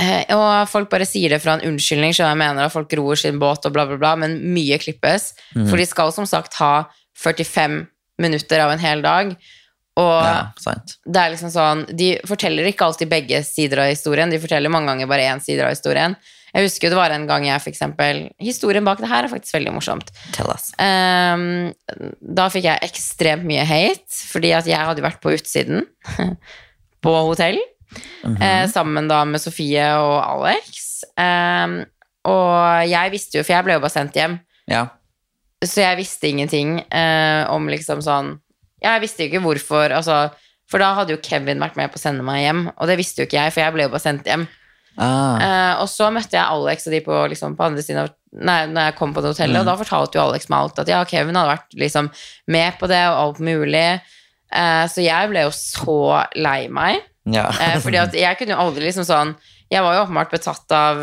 [0.00, 3.18] eh, og folk bare sier det fra en unnskyldning, så jeg mener, at folk ror
[3.18, 5.32] sin båt og bla, bla, bla, men mye klippes.
[5.54, 6.86] For de skal som sagt ha
[7.18, 7.82] 45
[8.22, 9.34] minutter av en hel dag.
[9.98, 10.52] Og Ja,
[11.04, 14.30] det er liksom sånn De forteller ikke alltid begge sider av historien.
[14.30, 16.14] De forteller mange ganger bare én side av historien.
[16.50, 19.54] Jeg husker det var en gang jeg for eksempel Historien bak det her er faktisk
[19.54, 20.10] veldig morsomt.
[20.34, 20.70] Tell us.
[20.82, 21.70] Um,
[22.20, 25.86] da fikk jeg ekstremt mye hate, fordi at jeg hadde vært på utsiden
[27.04, 27.60] på hotell.
[28.24, 28.64] mm -hmm.
[28.64, 31.02] uh, sammen da med Sofie og Alex.
[31.16, 31.84] Um,
[32.24, 34.86] og jeg visste jo, for jeg ble jo bare sendt hjem, Ja.
[35.64, 38.38] så jeg visste ingenting uh, om liksom sånn
[38.80, 40.30] jeg visste jo ikke hvorfor, altså
[40.70, 43.22] For da hadde jo Kevin vært med på å sende meg hjem, og det visste
[43.22, 44.44] jo ikke jeg, for jeg ble jo bare sendt hjem.
[44.98, 48.16] Ah, Eh, og så møtte jeg Alex og de på, liksom, på andre siden av
[48.30, 50.76] Nei, når jeg kom på det hotellet, og da fortalte jo Alex meg alt.
[50.78, 52.10] At ja, Kevin hadde vært liksom
[52.46, 53.86] med på det, og alt mulig.
[54.54, 55.96] Eh, så jeg ble jo så
[56.38, 57.00] lei meg.
[57.26, 57.48] ja.
[57.50, 59.34] Eh, fordi at jeg kunne jo aldri liksom sånn
[59.70, 61.02] Jeg var jo åpenbart betatt av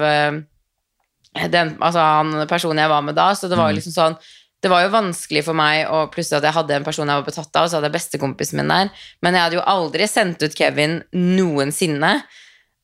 [1.51, 4.15] den, altså han personen jeg var med da, så det var jo liksom sånn
[4.63, 7.27] det var jo vanskelig for meg, og plutselig at jeg hadde en person jeg var
[7.27, 8.89] betatt av, og så hadde jeg bestekompisen min der.
[9.21, 12.23] Men jeg hadde jo aldri sendt ut Kevin noensinne.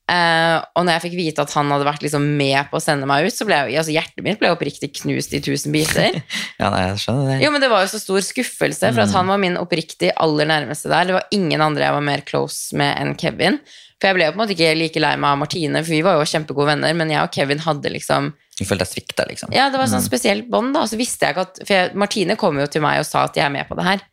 [0.04, 3.06] Eh, og når jeg fikk vite at han hadde vært liksom med på å sende
[3.08, 6.18] meg ut, så ble jeg, altså hjertet mitt ble oppriktig knust i tusen biter.
[6.60, 7.38] Ja, nei, jeg skjønner det.
[7.42, 10.46] Jo, men det var jo så stor skuffelse, for at han var min oppriktig aller
[10.48, 11.08] nærmeste der.
[11.08, 13.58] Det var ingen andre jeg var mer close med enn Kevin.
[13.98, 16.02] For jeg ble jo på en måte ikke like lei meg av Martine, for vi
[16.04, 19.50] var jo kjempegode venner, men jeg og Kevin hadde liksom du følte jeg svikta, liksom.
[19.50, 20.84] Ja, det var sånn spesielt bånd, da.
[20.86, 23.34] Så visste jeg ikke at For jeg, Martine kom jo til meg og sa at
[23.34, 24.04] jeg er med på det her.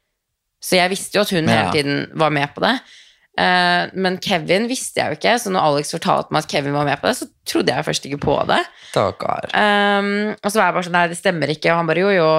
[0.62, 1.60] Så jeg visste jo at hun Ja.
[1.60, 2.72] hele tiden var med på det.
[3.42, 6.88] Eh, men Kevin visste jeg jo ikke, så når Alex fortalte meg at Kevin var
[6.88, 8.60] med på det, så trodde jeg først ikke på det.
[8.92, 9.48] Stakkar.
[9.56, 11.72] Um, og så var jeg bare sånn Nei, det stemmer ikke.
[11.72, 12.30] Og han bare jo, jo,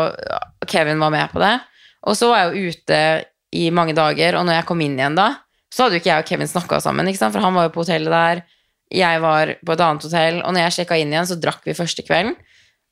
[0.70, 1.54] Kevin var med på det.
[2.06, 3.00] Og så var jeg jo ute
[3.56, 5.28] i mange dager, og når jeg kom inn igjen da,
[5.72, 8.12] så hadde jo ikke jeg og Kevin snakka sammen, for han var jo på hotellet
[8.12, 8.42] der.
[8.92, 11.76] Jeg var på et annet hotell, og når jeg sjekka inn igjen, så drakk vi
[11.76, 12.34] første kvelden.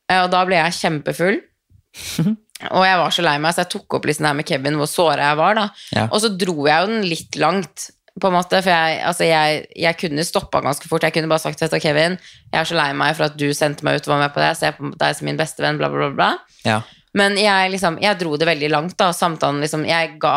[0.09, 1.40] Eh, Og da ble jeg kjempefull.
[2.77, 4.88] Og jeg var så lei meg, så jeg tok opp liksom her med Kevin, hvor
[4.90, 5.57] såra jeg var.
[5.57, 5.62] da.
[5.96, 6.03] Ja.
[6.11, 7.87] Og så dro jeg jo den litt langt,
[8.20, 11.02] på en måte, for jeg, altså jeg, jeg kunne stoppa ganske fort.
[11.06, 12.18] Jeg kunne bare sagt til Kevin
[12.52, 14.40] jeg er så lei meg for at du sendte meg ut og var med på
[14.42, 14.48] det.
[14.52, 16.30] Jeg ser på deg som min beste venn, bla, bla, bla.
[16.66, 16.80] Ja.
[17.16, 19.09] Men jeg, liksom, jeg dro det veldig langt, da.
[19.16, 20.35] Samtalen liksom Jeg ga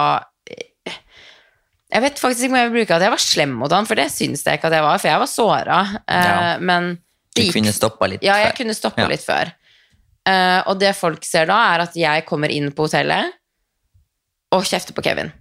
[1.93, 3.99] Jeg vet faktisk ikke om jeg vil bruke at jeg var slem mot han, for
[3.99, 5.79] det syns jeg ikke at jeg var, for jeg var såra.
[6.09, 6.57] Eh, Ja.
[6.59, 8.57] Men Du det gikk kunne stoppa litt ja, jeg før.
[8.57, 9.07] kunne stoppa Ja.
[9.11, 9.51] litt før.
[10.25, 13.33] Eh, og det folk ser da, er at jeg kommer inn på hotellet
[14.53, 15.31] og kjefter på Kevin.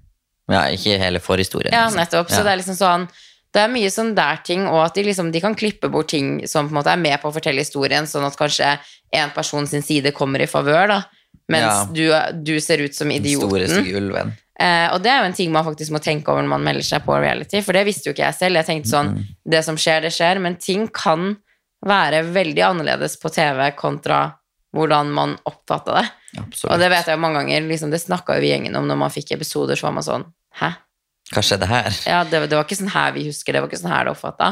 [0.52, 1.72] Ja, ikke hele forhistorien.
[1.72, 2.00] Ja, liksom.
[2.00, 2.28] nettopp.
[2.30, 2.42] Så Ja.
[2.44, 3.08] det er liksom sånn
[3.52, 6.46] Det er mye sånn der ting, og at de liksom De kan klippe bort ting
[6.48, 8.78] som på en måte er med på å fortelle historien, sånn at kanskje
[9.12, 11.02] en person sin side kommer i favør, da.
[11.50, 12.06] Mens du,
[12.42, 13.84] du ser ut som Den store, idioten.
[13.84, 14.32] Den ulven.
[14.58, 16.82] Eh, og det er jo en ting man faktisk må tenke over når man melder
[16.86, 18.56] seg på reality, for det visste jo ikke jeg selv.
[18.56, 19.26] Jeg tenkte sånn, Mm.
[19.50, 21.36] det som skjer, det skjer, men ting kan
[21.84, 24.34] være veldig annerledes på TV kontra
[24.74, 26.08] hvordan man oppfatta det.
[26.38, 26.72] Absolutt.
[26.72, 28.96] Og det vet jeg jo mange ganger, liksom, det snakka jo vi gjengen om når
[28.96, 30.24] man fikk episoder, så var man sånn
[30.60, 30.72] Hæ?
[31.32, 31.94] Hva skjedde her?
[32.08, 34.12] Ja, det, det var ikke sånn her vi husker det, var ikke sånn her det
[34.12, 34.50] oppfatta.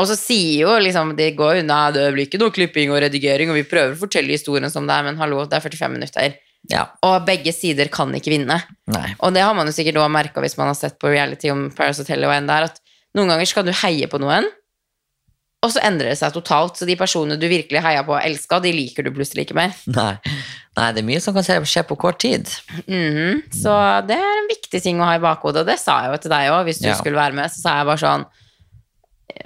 [0.00, 3.52] Og så sier jo liksom De går unna, det blir ikke noe klipping og redigering,
[3.52, 6.38] og vi prøver å fortelle historien som det er, men hallo, det er 45 minutter.
[6.70, 6.86] Ja.
[7.06, 8.60] Og begge sider kan ikke vinne.
[8.90, 9.08] Nei.
[9.20, 11.66] Og det har man jo sikkert også merka hvis man har sett på reality om
[11.74, 12.78] Paris Hotel og en der, at
[13.18, 14.46] noen ganger skal du heie på noen,
[15.62, 16.76] og så endrer det seg totalt.
[16.76, 19.72] Så de personene du virkelig heia på og elska, de liker du plutselig ikke mer.
[19.86, 20.16] Nei.
[20.76, 22.48] Nei, det er mye som kan skje på kort tid.
[22.88, 23.42] Mhm.
[23.52, 23.72] Så
[24.08, 26.30] det er en viktig ting å ha i bakhodet, og det sa jeg jo til
[26.34, 26.94] deg òg, hvis du Ja.
[26.98, 27.50] skulle være med.
[27.52, 28.24] Så sa jeg bare sånn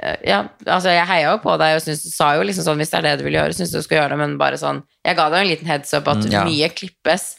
[0.00, 2.90] eh, Ja, altså jeg heia jo på deg og synes, sa jo liksom sånn hvis
[2.90, 5.16] det er det du vil gjøre, syns du skal gjøre det, men bare sånn Jeg
[5.16, 6.44] ga deg en liten heads up at Mm, ja.
[6.44, 7.36] mye klippes.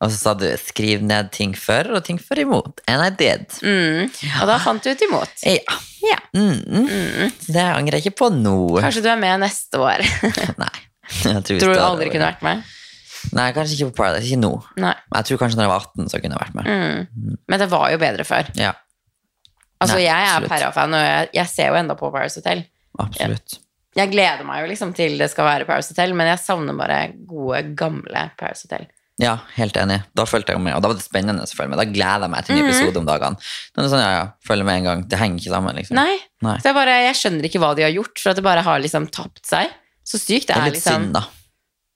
[0.00, 2.80] Og så sa du 'skriv ned ting for og ting for imot'.
[2.88, 3.46] And I did.
[3.60, 4.08] Mm.
[4.40, 5.44] Og da fant du ut imot.
[5.44, 5.78] Ja.
[6.00, 6.16] Ja.
[6.34, 7.32] Mm, mm.
[7.52, 8.80] Det angrer jeg ikke på nå.
[8.80, 10.00] Kanskje du er med neste år.
[10.64, 10.76] Nei.
[11.24, 12.62] Jeg tror, Tror du aldri kunne vært med?
[13.36, 14.24] Nei, kanskje ikke på Paradise.
[14.30, 14.54] Ikke nå.
[14.80, 14.94] Nei.
[15.14, 16.70] Jeg tror kanskje når jeg var 18, så kunne jeg vært med.
[16.70, 17.34] Mm.
[17.52, 18.48] Men det var jo bedre før.
[18.56, 18.72] Ja,
[19.80, 20.44] Altså, Nei, jeg er.
[20.48, 22.66] Parra-fan, og jeg, jeg ser jo enda på Paris Hotel.
[23.00, 23.58] absolutt.
[23.96, 26.98] Jeg gleder meg jo liksom til det skal være Paris Hotel, men jeg savner bare
[27.26, 28.84] gode, gamle Paris Hotel.
[29.20, 29.98] Ja, helt enig.
[30.16, 31.80] Da følte jeg med, og da var det spennende å følge med.
[31.82, 32.70] Da gleder jeg meg til en Mhm.
[32.70, 33.36] episode om dagene.
[33.76, 35.02] Men det er sånn, ja, ja, følger med en gang.
[35.08, 35.94] Det henger ikke sammen, liksom.
[36.00, 36.16] Nei.
[36.42, 36.56] Nei.
[36.58, 38.80] Så jeg, bare, jeg skjønner ikke hva de har gjort, for at det bare har
[38.80, 39.68] liksom tapt seg.
[40.04, 41.04] Så sykt det Det er er, litt liksom.
[41.04, 41.24] synd, da.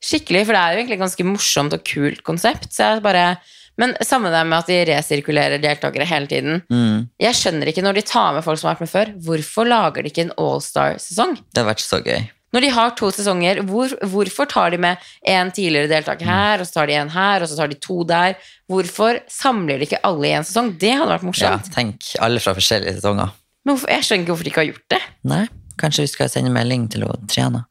[0.04, 2.68] Skikkelig, for det er jo egentlig et ganske morsomt og kult konsept.
[2.76, 3.38] Så jeg bare,
[3.80, 6.60] men samme det med at de resirkulerer deltakere hele tiden.
[6.70, 7.08] Mm.
[7.18, 10.02] Jeg skjønner ikke når de tar med folk som har vært med før, hvorfor lager
[10.04, 11.38] de ikke en all-star-sesong?
[11.54, 12.28] Det har vært så gøy.
[12.54, 16.68] Når de har to sesonger, hvor, hvorfor tar de med en tidligere deltaker her, og
[16.68, 18.36] så tar de en her, og så tar de to der?
[18.70, 20.70] Hvorfor samler de ikke alle i en sesong?
[20.78, 21.66] Det hadde vært morsomt.
[21.66, 23.34] Ja, tenk alle fra forskjellige sesonger.
[23.64, 25.00] Men hvorfor, jeg skjønner ikke hvorfor de ikke har gjort det.
[25.34, 25.44] Nei,
[25.82, 27.64] kanskje vi skal sende melding til Triana.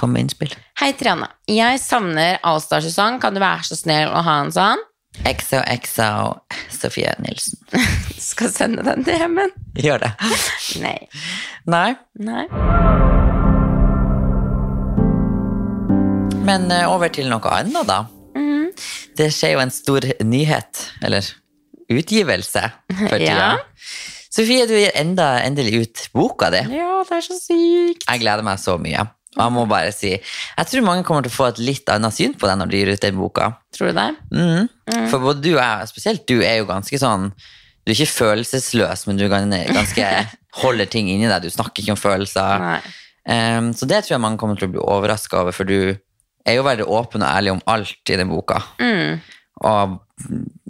[0.00, 0.54] Kom med innspill.
[0.80, 1.28] Hei, Triana.
[1.50, 3.20] Jeg savner Allstar-sesong.
[3.20, 4.80] Kan du være så snill å ha en sånn?
[5.28, 6.40] XOXO
[6.72, 7.60] Sofie Nilsen.
[8.32, 9.52] Skal sende den til hjemmen.
[9.76, 10.14] Gjør det.
[10.80, 10.96] Nei.
[11.68, 11.90] Nei,
[12.24, 13.31] Nei.
[16.52, 18.02] Men eh, over til noe annet, da.
[18.36, 18.68] Mm.
[19.18, 21.28] Det skjer jo en stor nyhet, eller
[21.92, 23.48] utgivelse, for tida.
[23.54, 23.54] Ja.
[24.32, 26.62] Sofie, du gir enda, endelig ut boka di.
[26.72, 28.06] Ja, det er så sykt.
[28.06, 29.04] Jeg gleder meg så mye.
[29.32, 32.12] Og jeg må bare si, jeg tror mange kommer til å få et litt annet
[32.12, 33.48] syn på deg når du gir ut den boka.
[33.72, 34.08] Tror du det?
[34.32, 34.70] Mhm.
[35.08, 37.30] For både du og jeg, spesielt du, er jo ganske sånn
[37.82, 40.08] Du er ikke følelsesløs, men du er ganske
[40.62, 41.42] holder ting inni deg.
[41.42, 42.84] Du snakker ikke om følelser.
[43.26, 45.96] Um, så det tror jeg mange kommer til å bli overraska over, for du
[46.46, 48.58] er jo veldig åpen og ærlig om alt i den boka.
[48.82, 49.20] Mm.
[49.62, 49.98] Og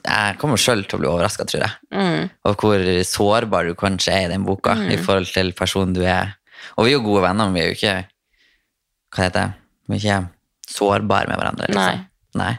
[0.02, 1.76] jeg kommer sjøl til å bli overraska, tror jeg.
[1.94, 2.30] Mm.
[2.48, 6.34] Og hvor sårbar du kanskje er i den boka i forhold til personen du er.
[6.76, 7.94] Og vi er jo gode venner, men vi er jo ikke
[9.12, 9.60] Hva heter det?
[9.92, 11.68] Vi er ikke sårbare med hverandre.
[11.74, 11.86] Nei.
[11.90, 12.08] Liksom.
[12.40, 12.52] Nei.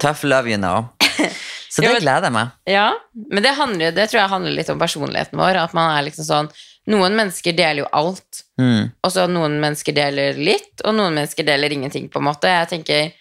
[0.00, 0.86] Tough love, you know.
[1.70, 2.52] Så Jo, det men- gleder jeg meg.
[2.66, 2.86] Ja,
[3.30, 5.58] men det, handler, det tror jeg handler litt om personligheten vår.
[5.60, 6.52] At man er liksom sånn
[6.90, 8.90] Noen mennesker deler jo alt, Mm.
[9.06, 12.50] og så noen mennesker deler litt, og noen mennesker deler ingenting, på en måte.
[12.50, 13.12] Jeg tenker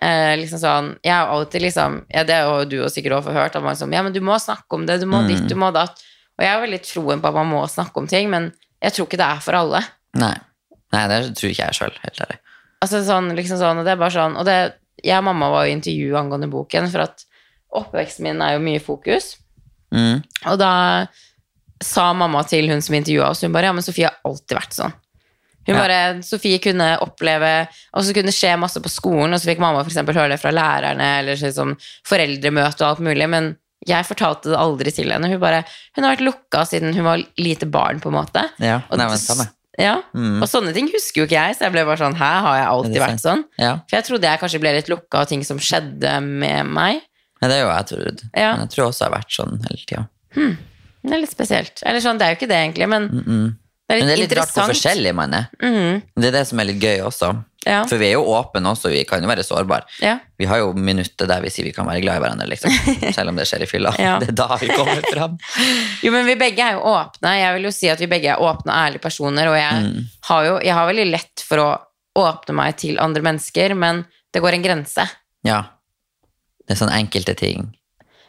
[0.00, 3.34] eh, liksom sånn Jeg har alltid liksom Ja, det har jo du og sikkert også
[3.36, 5.28] hørt, at man liksom Ja, men du må snakke om det, du må Mm.
[5.28, 6.00] ditt, du må datt.
[6.38, 9.06] Og jeg har veldig troen på at man må snakke om ting, men jeg tror
[9.10, 9.82] ikke det er for alle.
[10.16, 10.36] Nei.
[10.94, 12.38] Nei, det tror ikke jeg sjøl, helt ærlig.
[12.80, 14.56] Altså sånn, liksom sånn, og det er bare sånn Og det,
[15.04, 17.26] jeg og mamma var jo i intervju angående boken, for at
[17.76, 19.34] oppveksten min er jo mye fokus.
[19.92, 20.22] Mm.
[20.46, 20.72] Og da
[21.82, 24.74] sa mamma til hun som intervjua oss, hun bare ja, men Sofie har alltid vært
[24.76, 24.92] sånn.
[25.66, 25.80] Hun Ja.
[25.80, 29.58] bare, Sofie kunne oppleve Og så kunne det skje masse på skolen, og så fikk
[29.60, 31.76] mamma for eksempel høre det fra lærerne eller sånn
[32.08, 35.28] foreldremøte og alt mulig, men jeg fortalte det aldri til henne.
[35.30, 35.64] Hun bare,
[35.96, 38.42] hun har vært lukka siden hun var lite barn, på en måte.
[38.58, 40.42] Ja, Og Nei, men s- Ja, Mm.
[40.42, 42.66] Og sånne ting husker jo ikke jeg, så jeg ble bare sånn Hæ, har jeg
[42.66, 43.44] alltid vært sånn?
[43.58, 43.76] Ja.
[43.88, 47.00] For jeg trodde jeg kanskje ble litt lukka av ting som skjedde med meg.
[47.40, 48.22] Ja, det er jo jeg trodd.
[48.36, 48.56] Ja.
[48.56, 50.58] Men jeg tror også jeg har vært sånn hele tida.
[51.02, 51.82] Det er litt spesielt.
[51.86, 53.56] Eller sånn, det er jo ikke det, egentlig, men det er Mm,
[53.98, 55.46] Men det er litt rart hvor forskjellig man er.
[55.62, 57.30] Mhm, Det er det som er litt gøy også.
[57.66, 59.82] ja, For vi er jo åpne også, vi kan jo være sårbare.
[60.00, 60.18] ja.
[60.38, 62.70] Vi har jo minutter der vi sier vi kan være glad i hverandre, liksom.
[63.16, 63.90] Selv om det skjer i fylla.
[63.98, 64.18] Ja.
[64.20, 65.36] Det er da vi kommer fram.
[66.04, 67.34] Jo, men vi begge er jo åpne.
[67.40, 70.06] Jeg vil jo si at vi begge er åpne og ærlige personer, og jeg Mm.
[70.28, 71.68] har jo jeg har veldig lett for å
[72.16, 75.10] åpne meg til andre mennesker, men det går en grense.
[75.44, 75.62] Ja.
[76.68, 77.74] Det er sånn enkelte ting.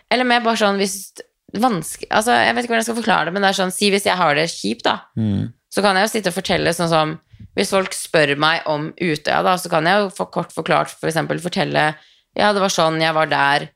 [0.09, 1.13] Eller mer bare sånn hvis
[1.53, 3.89] vanskelig Altså, jeg vet ikke hvordan jeg skal forklare det, men det er sånn Si
[3.91, 5.53] hvis jeg har det kjipt, da, Mm.
[5.73, 7.19] så kan jeg jo sitte og fortelle sånn som
[7.57, 11.07] Hvis folk spør meg om Utøya, da, så kan jeg jo for kort forklart for
[11.09, 11.95] eksempel fortelle
[12.37, 13.69] Ja, det var sånn, jeg var der.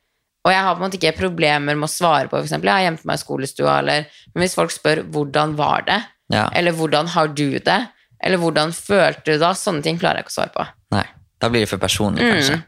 [0.45, 2.85] Og jeg har på en måte ikke problemer med å svare på eksempel, jeg har
[2.91, 6.49] gjemt meg i skolestua, eller Men hvis folk spør hvordan var det, Ja.
[6.53, 7.87] eller hvordan har du det,
[8.23, 10.67] eller hvordan følte du da, sånne ting klarer jeg ikke å svare på.
[10.91, 11.03] Nei.
[11.41, 12.55] Da blir det for personlig, kanskje.
[12.55, 12.63] Mm.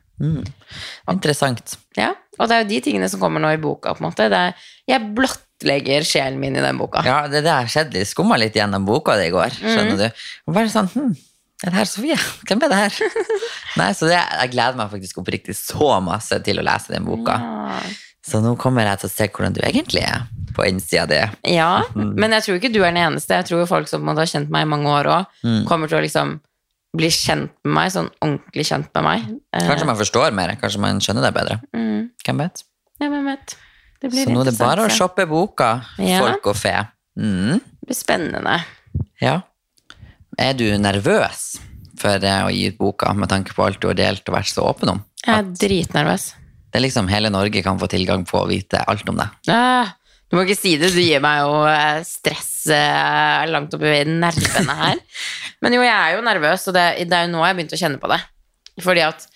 [1.09, 1.77] Interessant.
[1.97, 4.27] Ja, Og det er jo de tingene som kommer nå i boka, på en måte.
[4.29, 4.53] Det er,
[4.91, 7.01] jeg blottlegger sjelen min i den boka.
[7.07, 8.03] Ja, det der skjedde.
[8.05, 9.97] Skumma litt gjennom boka di i går, skjønner Mm.
[9.97, 10.25] du.
[10.47, 11.15] Og bare sånn hm,
[11.65, 12.17] er det her Sofie?
[12.45, 12.93] Hvem er det her?
[13.81, 17.39] Nei, så det, jeg gleder meg faktisk oppriktig så masse til å lese den boka.
[17.41, 17.79] Ja.
[18.27, 21.21] Så nå kommer jeg til å se hvordan du egentlig er på innsida di.
[21.55, 22.13] Ja, Mm.
[22.19, 23.33] men jeg tror ikke du er den eneste.
[23.39, 25.65] Jeg tror folk som har kjent meg i mange år òg, Mm.
[25.65, 26.39] kommer til å liksom
[26.95, 29.25] bli kjent med meg, sånn ordentlig kjent med meg.
[29.53, 31.59] Eh, Kanskje man forstår mer, kanskje man skjønner det bedre.
[31.75, 32.63] mm, Hvem vet?
[33.01, 33.55] ja, hvem vet.
[34.01, 36.19] Det blir Så nå er det bare å shoppe boka, Ja.
[36.21, 36.87] folk og fe.
[37.17, 37.59] Mm.
[37.59, 38.63] Det blir spennende.
[39.21, 39.41] Ja.
[40.37, 41.57] Er du nervøs
[41.97, 44.53] for eh, å gi ut boka med tanke på alt du har delt og vært
[44.53, 45.03] så åpen om?
[45.25, 46.33] Jeg er dritnervøs.
[46.71, 49.29] Det er liksom hele Norge kan få tilgang på å vite alt om deg.
[49.49, 49.93] Ah,
[50.27, 54.75] du må ikke si det, du gir meg jo eh, stress eh, langt oppi nervene
[54.81, 54.99] her.
[55.63, 57.75] Men jo, jeg er jo nervøs, og det, det er jo nå jeg har begynt
[57.77, 58.19] å kjenne på det.
[58.83, 59.27] Fordi at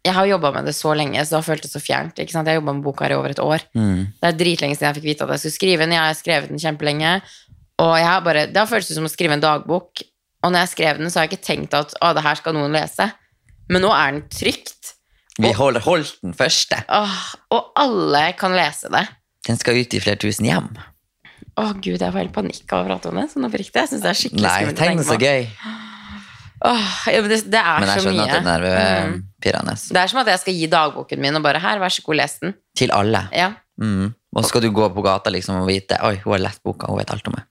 [0.00, 2.18] jeg har jobba med det så lenge, så det har føltes så fjernt.
[2.18, 2.48] ikke sant?
[2.48, 3.64] Jeg har jobba med boka her i over et år.
[3.76, 4.08] Mm.
[4.16, 5.94] Det er dritlenge siden jeg fikk vite at jeg skulle skrive den.
[5.96, 7.12] Jeg har skrevet den kjempelenge.
[7.84, 10.02] Og jeg har bare, det har føltes som å skrive en dagbok.
[10.40, 12.56] Og når jeg skrev den, så har jeg ikke tenkt at å, det her skal
[12.56, 13.10] noen lese.
[13.70, 14.94] Men nå er den trygt.
[15.40, 16.80] Vi holder holdt den første.
[16.90, 17.20] Åh,
[17.54, 19.04] og alle kan lese det.
[19.50, 20.70] Den skal ut i flere tusen hjem.
[21.58, 23.26] Å gud, jeg får helt panikk av å prate om det.
[23.32, 23.74] Sånn oppriktig.
[23.82, 25.48] Jeg synes det er skikkelig Nei, skummelt å tenk så gøy.
[26.60, 28.28] Åh, ja, men det, det Men jeg så skjønner mye.
[28.28, 29.12] at den er Mm.
[29.40, 29.74] nervepirrende.
[29.96, 32.16] Det er som at jeg skal gi dagboken min og bare her, vær så god,
[32.20, 32.54] les den.
[32.76, 33.22] Til alle.
[33.32, 33.50] Ja.
[33.80, 34.14] Mm.
[34.36, 36.86] Og så skal du gå på gata liksom og vite Oi, hun har lest boka,
[36.86, 37.44] hun vet alt om meg.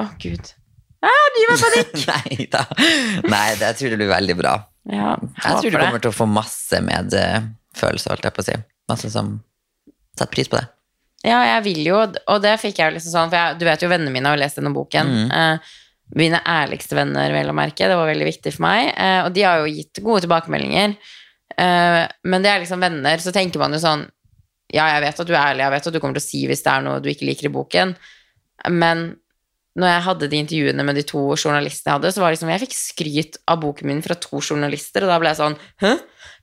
[0.00, 0.52] Å gud.
[1.04, 2.06] Ah, det gir meg panikk!
[2.14, 2.62] Nei da.
[3.28, 4.54] Nei, det, jeg tror det blir veldig bra.
[4.90, 8.56] Ja, Jeg tror du kommer til å få masse medfølelse, holdt jeg på å si.
[8.88, 9.34] Masse som
[10.16, 10.66] setter pris på det.
[11.24, 13.82] Ja, jeg vil jo, og det fikk jeg jo liksom sånn, for jeg, du vet
[13.84, 15.08] jo vennene mine har lest denne boken.
[15.08, 15.30] Mm.
[15.32, 15.72] Eh,
[16.20, 17.88] mine ærligste venner, vel å merke.
[17.88, 18.90] Det var veldig viktig for meg.
[18.92, 20.96] Eh, og de har jo gitt gode tilbakemeldinger.
[21.56, 24.04] Eh, men det er liksom venner, så tenker man jo sånn
[24.74, 26.40] Ja, jeg vet at du er ærlig, jeg vet at du kommer til å si
[26.50, 27.92] hvis det er noe du ikke liker i boken,
[28.74, 29.04] men
[29.78, 32.50] når jeg hadde de intervjuene med de to journalistene jeg hadde, så var det liksom
[32.52, 35.92] Jeg fikk skryt av boken min fra to journalister, og da ble jeg sånn Hæ?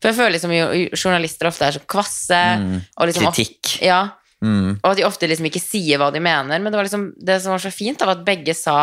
[0.01, 0.55] For jeg føler liksom
[0.95, 2.39] journalister ofte er så kvasse.
[2.61, 2.73] Mm.
[3.07, 3.73] Liksom ofte- Kritikk.
[3.85, 3.99] Ja,
[4.41, 4.79] Mm.
[4.81, 6.57] og at de ofte liksom ikke sier hva de mener.
[6.59, 8.77] Men det var liksom det som var så fint, var at begge sa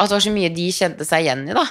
[0.00, 1.62] at det var så mye de kjente seg igjen i, da.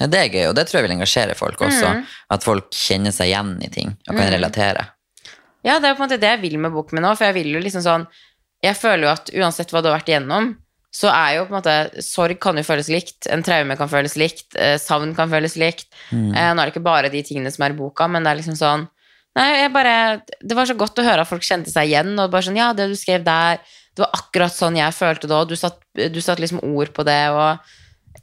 [0.00, 1.88] Ja, det er gøy, og det tror jeg vil engasjere folk også.
[1.94, 2.02] Mm.
[2.36, 4.32] At folk kjenner seg igjen i ting og kan Mm.
[4.34, 4.82] relatere.
[5.64, 7.34] Ja, det er på en måte det jeg vil med boken min nå, for jeg
[7.34, 8.06] vil jo liksom sånn
[8.64, 10.56] Jeg føler jo at uansett hva du har vært igjennom,
[10.92, 14.14] så er jo på en måte Sorg kan jo føles likt, en traume kan føles
[14.16, 15.86] likt, eh, savn kan føles likt.
[16.10, 16.34] Mm.
[16.34, 18.38] Eh, nå er det ikke bare de tingene som er i boka, men det er
[18.40, 18.88] liksom sånn
[19.36, 19.94] Nei, jeg bare
[20.40, 22.70] Det var så godt å høre at folk kjente seg igjen, og bare sånn Ja,
[22.72, 23.58] det du skrev der,
[23.96, 25.56] det var akkurat sånn jeg følte det, og du
[26.10, 27.58] du satt liksom ord på det, og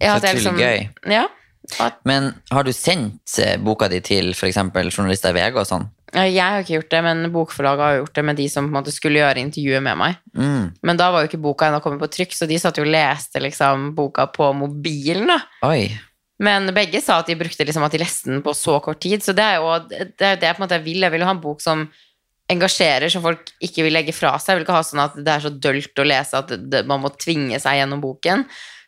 [0.01, 0.89] ja, Så utrolig gøy.
[1.13, 1.27] Ja.
[1.79, 4.57] at- Men har du sendt eh, boka di til f.eks.
[4.97, 5.89] journalister i VG og sånn?
[6.13, 8.83] Jeg har ikke gjort det, men bokforlaget har gjort det med de som på en
[8.83, 10.15] måte skulle gjøre intervjuet med meg.
[10.37, 10.73] Mm.
[10.83, 12.91] Men da var jo ikke boka ennå kommet på trykk, så de satt jo og
[12.93, 15.25] leste liksom boka på mobilen.
[15.27, 15.39] da.
[15.65, 15.89] Oi.
[16.39, 19.21] Men begge sa at de brukte liksom at de leste den på så kort tid.
[19.23, 21.01] Så det er jo det, er det jeg på en måte vil.
[21.05, 21.85] Jeg vil jo ha en bok som
[22.51, 24.53] engasjerer, som folk ikke vil legge fra seg.
[24.53, 27.03] Jeg vil ikke ha sånn at det er så dølt å lese at det, man
[27.05, 28.43] må tvinge seg gjennom boken.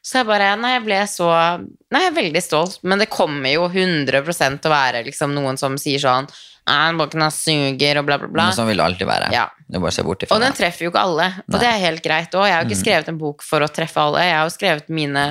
[0.06, 1.28] Så jeg bare Nei, jeg ble så
[1.64, 2.76] Nei, jeg er veldig stolt.
[2.86, 6.28] Men det kommer jo 100 til å være liksom noen som sier sånn
[6.66, 8.46] Nei, boken er suger, og bla, bla, bla.
[8.50, 9.28] Men sånn vil det alltid være.
[9.34, 9.44] Ja.
[9.70, 11.60] Det bare bort ifra Og den treffer jo ikke alle, og Nei.
[11.62, 12.46] det er helt greit òg.
[12.50, 12.84] Jeg har jo ikke Mm.
[12.86, 15.26] skrevet en bok for å treffe alle, jeg har jo skrevet mine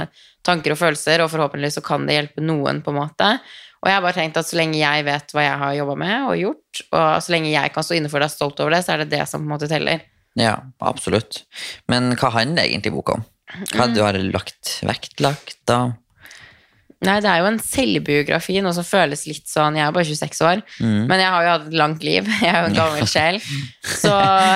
[0.44, 3.30] tanker og følelser, og forhåpentligvis så kan det hjelpe noen, på en måte.
[3.84, 6.28] Og jeg har bare tenkt at så lenge jeg vet hva jeg har jobba med
[6.30, 8.76] og gjort, og så lenge jeg kan stå inne for det og er stolt over
[8.76, 10.04] det, så er det det som på en måte teller.
[10.40, 11.42] Ja, absolutt.
[11.92, 13.26] Men hva handler egentlig boka om?
[13.74, 13.94] Hva Mm.
[13.94, 15.92] du har lagt vektlagt da?
[17.04, 20.40] Nei, det er jo en selvbiografi, noe som føles litt sånn Jeg er bare 26
[20.46, 21.06] år, Mm.
[21.10, 22.24] men jeg har jo hatt et langt liv.
[22.42, 23.40] Jeg er jo en gammel sjel.
[23.84, 24.12] Så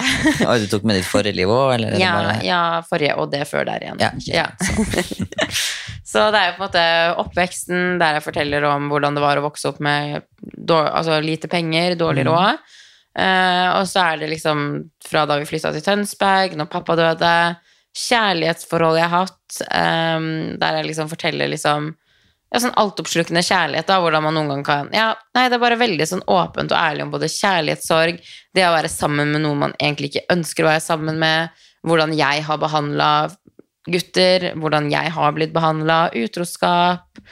[0.63, 1.93] du tok med ditt forrige liv òg, eller?
[1.97, 4.01] er ja, bare- ja, forrige og det før der igjen.
[4.01, 4.47] Ja, okay, Ja.
[6.09, 6.83] Så det er jo på en måte
[7.21, 11.51] oppveksten der jeg forteller om hvordan det var å vokse opp med dår, altså lite
[11.53, 12.31] penger, dårlig Mm.
[12.33, 12.59] råd.
[13.19, 17.35] Eh, og så er det liksom fra da vi flytta til Tønsberg, når pappa døde,
[17.99, 19.61] kjærlighetsforholdet jeg har hatt,
[20.17, 20.29] um,
[20.61, 21.91] der jeg liksom forteller liksom
[22.49, 25.81] ja, sånn altoppslukende kjærlighet, da, hvordan man noen gang kan Ja, nei, det er bare
[25.81, 28.23] veldig sånn åpent og ærlig om både kjærlighetssorg,
[28.57, 32.17] det å være sammen med noen man egentlig ikke ønsker å være sammen med, hvordan
[32.17, 33.11] jeg har behandla
[33.89, 37.23] gutter, hvordan jeg har blitt behandla, utroskap,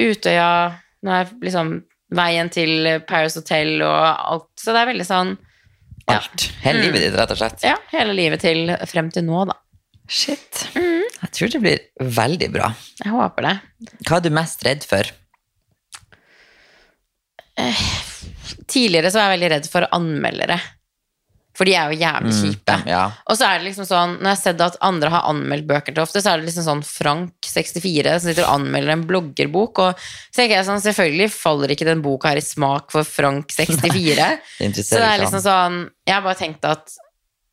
[0.00, 1.74] Utøya, nei, liksom
[2.16, 4.48] veien til Paris Hotel og alt.
[4.58, 5.34] Så det er veldig sånn
[6.08, 6.16] ja.
[6.16, 6.48] Alt.
[6.64, 7.60] Hele livet ditt, rett og slett.
[7.62, 9.54] ja, hele livet til frem til nå, da.
[10.10, 10.64] Shit.
[10.74, 10.99] Mm.
[11.20, 11.80] Jeg tror det blir
[12.16, 12.70] veldig bra.
[13.04, 13.54] Jeg håper det.
[14.08, 15.10] Hva er du mest redd for?
[18.70, 20.56] Tidligere så var jeg veldig redd for anmeldere.
[21.60, 22.74] For de er jo jævlig kjipe.
[22.80, 23.00] Mm, Ja.
[23.28, 25.92] Og så er det liksom sånn, når jeg har sett at andre har anmeldt bøker
[25.92, 29.98] til ofte, så er det liksom sånn Frank64 som sitter og anmelder en bloggerbok, og
[30.00, 34.30] så tenker jeg sånn, selvfølgelig faller ikke den boka her i smak for Frank64.
[34.80, 36.96] Så det er liksom sånn, jeg har bare tenkt at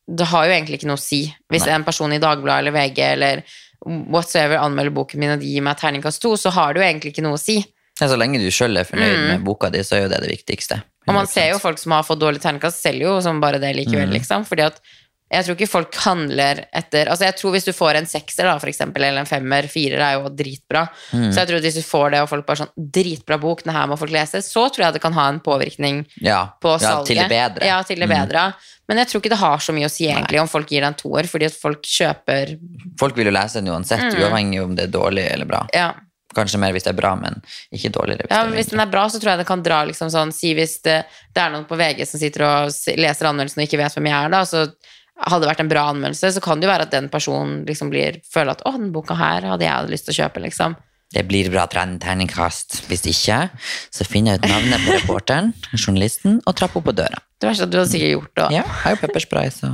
[0.08, 1.34] det har jo egentlig ikke noe å si.
[1.52, 1.74] Hvis Nei.
[1.74, 3.42] en person i Dagbladet eller VG eller
[3.86, 7.12] whatsoever anmelder boken min og de gir meg terningkast to, så har det jo egentlig
[7.14, 7.58] ikke noe å si.
[8.00, 9.26] Ja, Så lenge du sjøl er fornøyd Mm.
[9.28, 10.82] med boka di, så er jo det det viktigste.
[11.08, 13.74] Og man ser jo folk som har fått dårlig terningkast, selger jo som bare det
[13.74, 14.12] likevel, Mm.
[14.18, 14.44] liksom.
[14.46, 14.80] Fordi at
[15.30, 18.54] jeg tror ikke folk handler etter Altså jeg tror hvis du får en sekser, da,
[18.58, 20.86] for eksempel, eller en femmer, firer er jo dritbra.
[21.12, 21.28] Mm.
[21.32, 23.74] Så jeg tror at hvis du får det, og folk bare sånn Dritbra bok, den
[23.76, 26.94] her må folk lese, så tror jeg det kan ha en påvirkning Ja, på ja
[27.04, 27.66] til det bedre.
[27.68, 28.16] Ja, til det Mm.
[28.16, 28.54] bedre.
[28.88, 30.88] Men jeg tror ikke det har så mye å si egentlig om folk gir deg
[30.88, 32.56] en toer, fordi at folk kjøper
[32.98, 34.20] Folk vil jo lese den uansett, Mm.
[34.22, 35.66] uavhengig om det er dårlig eller bra.
[35.74, 35.92] Ja.
[36.34, 38.86] Kanskje mer hvis det er bra, men ikke dårligere hvis Ja, men Hvis den er
[38.86, 41.64] bra, så tror jeg det kan dra liksom sånn Si hvis det, det er noen
[41.66, 44.72] på VG som sitter og leser anmeldelsen og ikke vet hvem jeg er, da, så
[45.18, 47.90] hadde det vært en bra anmeldelse, så kan det jo være at den personen liksom
[47.90, 50.76] blir føler at 'Å, den boka her hadde jeg lyst til å kjøpe', liksom.
[51.08, 52.82] Det blir bra terningkast.
[52.90, 53.48] Hvis ikke,
[53.90, 57.22] så finner jeg ut navnet på reporteren, journalisten, og trapper opp på døra.
[57.40, 58.48] Det verste er at du hadde sikkert gjort det.
[58.58, 59.72] Ja, jeg har jo pepperspray, så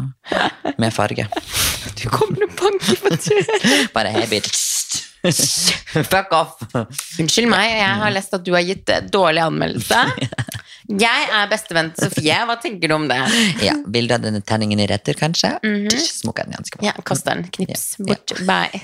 [0.78, 1.28] med farge.
[1.94, 3.74] Du kommer og banker på døra.
[3.92, 4.62] Bare hei, bitch.
[5.24, 6.58] Fuck off.
[7.20, 10.00] Unnskyld meg, jeg har lest at du har gitt dårlig anmeldelse.
[10.84, 12.36] Jeg er bestevenn til Sofie.
[12.44, 13.16] Hva tenker du om det?
[13.64, 15.54] Ja, Bilde av denne terningen i retter, kanskje?
[15.64, 15.88] Mhm.
[15.96, 16.90] Smukker den ganske bra.
[16.90, 17.46] Ja, kast den.
[17.56, 17.84] Knips.
[17.98, 18.04] Ja.
[18.10, 18.34] Bort.
[18.44, 18.80] Bye.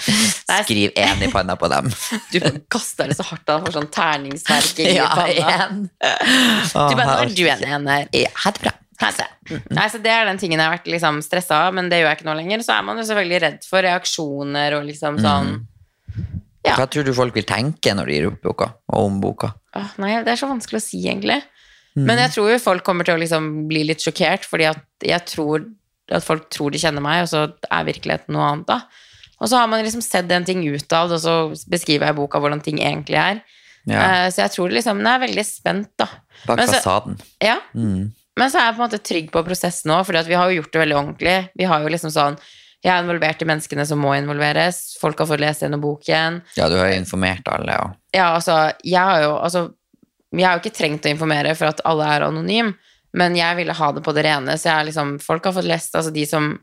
[0.64, 1.90] Skriv én i panna på dem.
[2.32, 2.40] du
[2.72, 5.28] kaster det så hardt at du får sånn terningsverking i panna.
[5.32, 5.82] Igjen.
[6.72, 8.08] Du bare, nå er du en ener.
[8.16, 8.72] Ja, ha det bra.
[9.02, 9.16] Her.
[9.74, 12.12] Nei, så Det er den tingen jeg har vært liksom stressa av, men det gjør
[12.12, 12.62] jeg ikke nå lenger.
[12.62, 15.48] Så er man jo selvfølgelig redd for reaksjoner og liksom sånn
[16.64, 16.76] Ja.
[16.78, 19.52] Hva tror du folk vil tenke når de gir opp boka, og om boka?
[19.74, 21.40] Åh, Nei, det er så vanskelig å si, egentlig.
[21.94, 25.26] Men jeg tror jo folk kommer til å liksom bli litt sjokkert, fordi at jeg
[25.28, 25.66] tror
[26.12, 28.78] at folk tror de kjenner meg, og så er virkeligheten noe annet, da.
[29.42, 32.14] Og så har man liksom sett en ting ut av det, og så beskriver jeg
[32.14, 33.42] i boka hvordan ting egentlig er.
[33.82, 36.06] Ja, Uh, Så jeg tror liksom Jeg er veldig spent, da.
[36.46, 37.16] Bak så- fasaden.
[37.42, 37.56] Ja.
[37.74, 38.12] Mm.
[38.38, 40.62] Men så er jeg på en måte trygg på prosessen òg, for vi har jo
[40.62, 41.50] gjort det veldig ordentlig.
[41.58, 42.38] Vi har jo liksom sånn
[42.82, 44.96] Jeg er involvert i menneskene som må involveres.
[45.00, 46.40] Folk har fått lest gjennom boken.
[46.58, 47.84] Ja, du har informert alle, ja.
[48.12, 49.68] Ja, altså, jeg har jo altså,
[50.32, 52.72] Jeg har jo ikke trengt å informere for at alle er anonyme,
[53.12, 54.56] men jeg ville ha det på det rene.
[54.58, 56.54] Så liksom Folk har fått lest, altså de som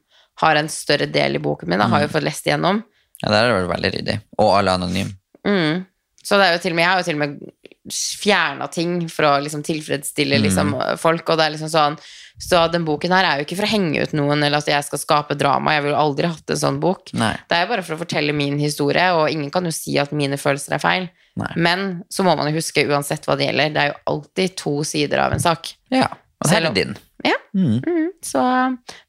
[0.41, 2.83] har en større del i boken min, da, har jo fått lest igjennom.
[3.21, 4.19] ja, der er det veldig ryddig.
[4.39, 5.15] Og alle anonyme.
[5.47, 5.85] Mm.
[6.23, 8.95] Så det er jo til og med, jeg har jo til og med fjerna ting
[9.11, 11.95] for å liksom tilfredsstille liksom, folk, og det er liksom sånn
[12.39, 14.83] Så den boken her er jo ikke for å henge ut noen, eller at jeg
[14.87, 15.73] skal skape drama.
[15.75, 17.11] Jeg ville aldri hatt en sånn bok.
[17.13, 17.33] Nei.
[17.49, 20.11] Det er jo bare for å fortelle min historie, og ingen kan jo si at
[20.15, 21.09] mine følelser er feil.
[21.39, 21.51] Nei.
[21.55, 24.77] Men så må man jo huske, uansett hva det gjelder, det er jo alltid to
[24.87, 25.73] sider av en sak.
[25.91, 26.07] Ja.
[26.39, 26.95] Og Selv om- din.
[27.25, 27.35] Ja.
[27.53, 27.81] Mm.
[27.83, 28.39] Mm, Så,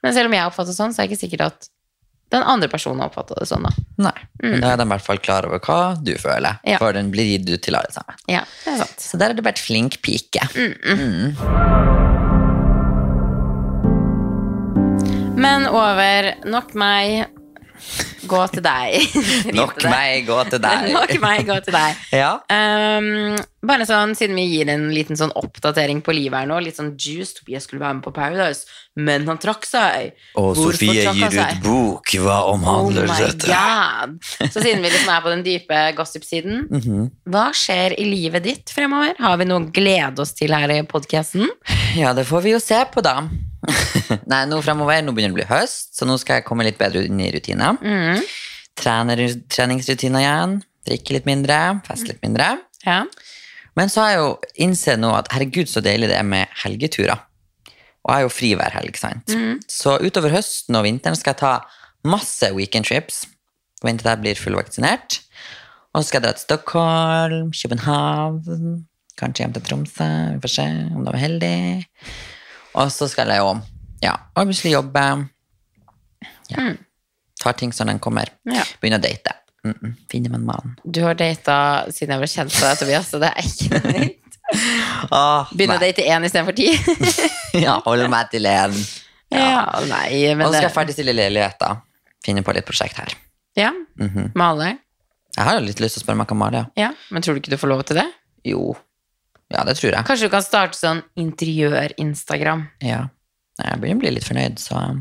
[0.02, 1.68] men selv om jeg oppfatter det sånn, så er det ikke sikkert at
[2.30, 3.70] den andre personen oppfatter det sånn, da.
[3.98, 4.18] Nei.
[4.42, 6.70] Men da er de i hvert fall klar over hva du føler, Mm.
[6.74, 6.78] Ja.
[6.78, 8.14] for den blir gitt ut til alle sammen.
[8.28, 8.98] Ja, det er sant.
[8.98, 10.42] Så der har du vært flink pike.
[10.54, 12.29] Mm.
[15.40, 17.30] Men over Nok meg,
[18.28, 19.14] gå til deg.
[19.56, 20.90] Nok meg, gå til deg.
[20.92, 22.02] Nok meg, gå til deg.
[22.12, 22.34] Ja.
[22.52, 26.76] Um, bare sånn, Siden vi gir en liten sånn oppdatering på livet her nå, litt
[26.78, 28.68] sånn juice Tobias skulle være med på Paradise,
[29.00, 30.12] men han trakk seg.
[30.40, 32.12] Og Hvorfor Sofie gir ut bok.
[32.20, 33.48] Hva omhandler oh dette?
[33.48, 34.16] god.
[34.52, 37.06] Så siden vi liksom er på den dype gossip-siden, Mhm.
[37.32, 39.16] hva skjer i livet ditt fremover?
[39.24, 41.48] Har vi noe å glede oss til her i podkasten?
[41.96, 43.22] Ja, det får vi jo se på, da.
[44.30, 46.78] Nei, nå fremover, nå begynner det å bli høst, så nå skal jeg komme litt
[46.80, 47.72] bedre inn i rutina.
[47.80, 48.20] Mm.
[48.80, 50.60] Trener, treningsrutiner igjen.
[50.88, 52.54] Drikke litt mindre, feste litt mindre.
[52.86, 53.02] Ja.
[53.78, 54.30] Men så har jeg jo
[54.66, 57.26] innsett nå at herregud, så deilig det er med helgeturer.
[58.00, 59.34] Og jeg har jo fri hver helg, sant.
[59.70, 61.54] Så utover høsten og vinteren skal jeg ta
[62.08, 63.26] masse weekend trips.
[63.84, 65.20] Vente til jeg blir fullvaksinert.
[65.92, 68.84] Og så skal jeg dra til Stockholm, København,
[69.20, 70.10] kanskje hjem til Tromsø.
[70.36, 72.04] Vi får se om de er heldige.
[72.74, 73.60] Og så skal jeg jo
[74.02, 75.02] ja, obviously jobbe.
[76.50, 76.70] Ja.
[77.42, 78.28] Tar ting som den kommer.
[78.48, 78.64] Ja.
[78.80, 79.34] Begynne å date.
[79.64, 79.92] Mm -mm.
[80.10, 80.76] Finne meg en mann.
[80.84, 84.16] Du har data siden jeg ble kjent med deg, Tobias, så det er ikke nytt.
[85.10, 86.70] Åh, Begynne å date én istedenfor ti.
[87.64, 88.72] Ja, holde meg til en.
[89.32, 91.82] Ja, nei, Og så skal jeg ferdigstille leiligheta.
[92.24, 93.14] Finne på litt prosjekt her.
[93.56, 94.32] Ja, Mhm.
[94.34, 94.78] male.
[95.36, 96.64] Jeg har jo litt lyst til å spørre om jeg kan male, ja.
[96.76, 98.06] Ja, men tror du ikke du får lov til det?
[98.44, 98.76] Jo.
[99.50, 100.04] Ja, det tror jeg.
[100.06, 102.68] Kanskje du kan starte sånn interiør-Instagram.
[102.84, 103.08] Ja.
[103.60, 105.00] Jeg begynner å bli litt fornøyd, så um,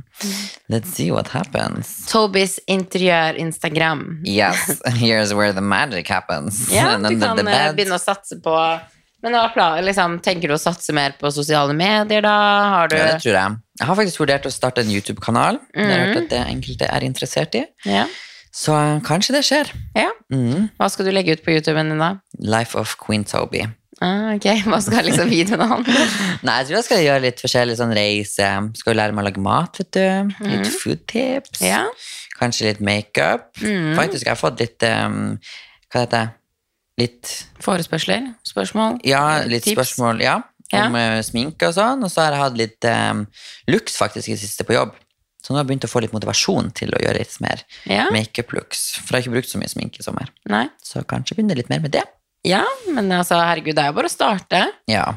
[0.67, 1.91] let's see what happens.
[2.09, 4.21] Tobis interiør-Instagram.
[4.27, 6.65] Yes, here's where the magic happens.
[6.73, 8.55] Ja, du kan eh, begynne å satse på
[9.23, 12.35] Men hva liksom, tenker du å satse mer på sosiale medier, da?
[12.73, 13.57] Har du Ja, det tror jeg.
[13.79, 15.59] Jeg har faktisk vurdert å starte en YouTube-kanal.
[15.75, 16.05] Har jeg Mhm.
[16.07, 17.65] hørt at det enkelte er interessert i.
[17.85, 18.07] ja.
[18.51, 19.67] Så uh, kanskje det skjer.
[19.95, 20.09] ja.
[20.33, 20.71] Mm.
[20.79, 22.15] Hva skal du legge ut på YouTuben din, da?
[22.39, 23.67] Life of Queen Toby.
[24.01, 26.11] Ah, ok, Hva skal liksom videoen handle om?
[26.47, 28.49] Nei, jeg tror jeg skal gjøre litt forskjellig sånn reise.
[28.79, 30.35] Skal jo lære meg å lage mat, vet du.
[30.47, 31.59] Litt food tips.
[31.65, 31.81] Ja.
[32.39, 33.49] Kanskje litt makeup.
[33.59, 33.95] Mm.
[33.99, 35.35] Faktisk, jeg har fått litt um,
[35.91, 36.27] Hva heter det?
[36.99, 37.33] Litt
[37.63, 38.25] Forespørsler?
[38.47, 38.97] Spørsmål?
[39.07, 39.75] Ja, litt Tips?
[39.77, 40.37] spørsmål, ja.
[40.69, 40.83] Ja.
[40.89, 42.03] Om eh, sminke og sånn.
[42.05, 43.21] Og så har jeg hatt litt um,
[43.71, 44.91] looks faktisk i det siste på jobb.
[45.39, 48.09] Så nå har jeg begynt å få litt motivasjon til å gjøre litt mer Ja?
[48.11, 48.81] makeup-looks.
[48.99, 50.27] For jeg har ikke brukt så mye sminke i sommer.
[50.51, 50.65] Nei?
[50.83, 52.03] Så kanskje begynner litt mer med det.
[52.47, 52.63] Ja,
[52.93, 54.61] men altså, herregud, det er jo bare å starte.
[54.87, 55.07] Ja.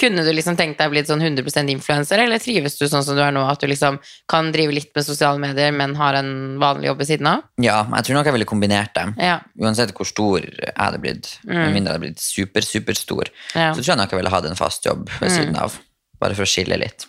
[0.00, 3.14] Kunne du liksom tenkt deg å bli sånn 100% influenser, eller trives du sånn som
[3.14, 6.56] du er nå, at du liksom kan drive litt med sosiale medier, men har en
[6.58, 7.44] vanlig jobb ved siden av?
[7.62, 9.04] ja, jeg tror nok jeg ville kombinert det.
[9.22, 9.36] Ja.
[9.62, 13.60] Uansett hvor stor jeg hadde blitt, med mindre jeg hadde blitt super, superstor, Mm.
[13.62, 13.68] Ja.
[13.74, 15.36] så tror jeg nok jeg ville hatt en fast jobb ved Mm.
[15.36, 15.78] siden av.
[16.18, 17.06] Bare for å skille litt.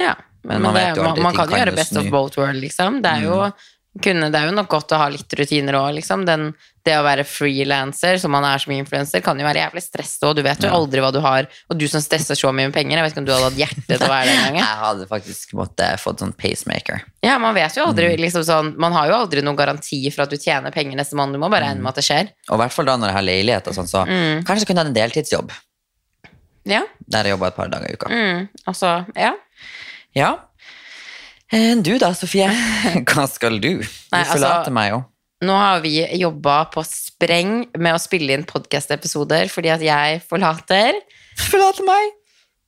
[0.00, 0.16] ja.
[0.44, 2.58] Men Men, man det, vet jo man, man kan jo gjøre best of both world,
[2.60, 3.00] liksom.
[3.00, 3.52] Det er jo,
[4.02, 6.24] kunne, det er jo nok godt å ha litt rutiner òg, liksom.
[6.26, 6.48] Den,
[6.84, 10.34] det å være frilanser, som man er som influenser, kan jo være jævlig stress òg.
[10.36, 10.74] Du vet jo Ja.
[10.74, 11.46] aldri hva du har.
[11.70, 13.60] Og du som stresser så mye med penger, jeg vet ikke om du hadde hatt
[13.60, 14.56] hjerte til å være det engang.
[14.56, 17.02] Jeg hadde faktisk måttet fått sånn pacemaker.
[17.22, 17.88] Ja, man vet jo Mm.
[17.94, 21.14] aldri, liksom sånn Man har jo aldri noen garanti for at du tjener penger neste
[21.14, 21.32] måned.
[21.34, 22.28] Du må bare regne med at det skjer.
[22.50, 24.42] Og i hvert fall da når jeg har leilighet og sånn, så Mm.
[24.44, 25.50] kanskje jeg kunne hatt en deltidsjobb.
[26.64, 26.82] Ja.
[27.08, 28.08] Der jeg jobba et par dager i uka.
[28.08, 28.48] Mm.
[28.68, 29.32] Altså, ja.
[30.14, 30.36] Ja.
[31.52, 32.48] Eh, Du da, Sofie?
[33.04, 33.78] Hva skal du?
[33.78, 35.04] Du Nei, altså- forlater meg jo.
[35.42, 40.98] Nå har vi jobba på spreng med å spille inn podkast-episoder fordi at jeg forlater.
[41.50, 42.18] Forlater meg!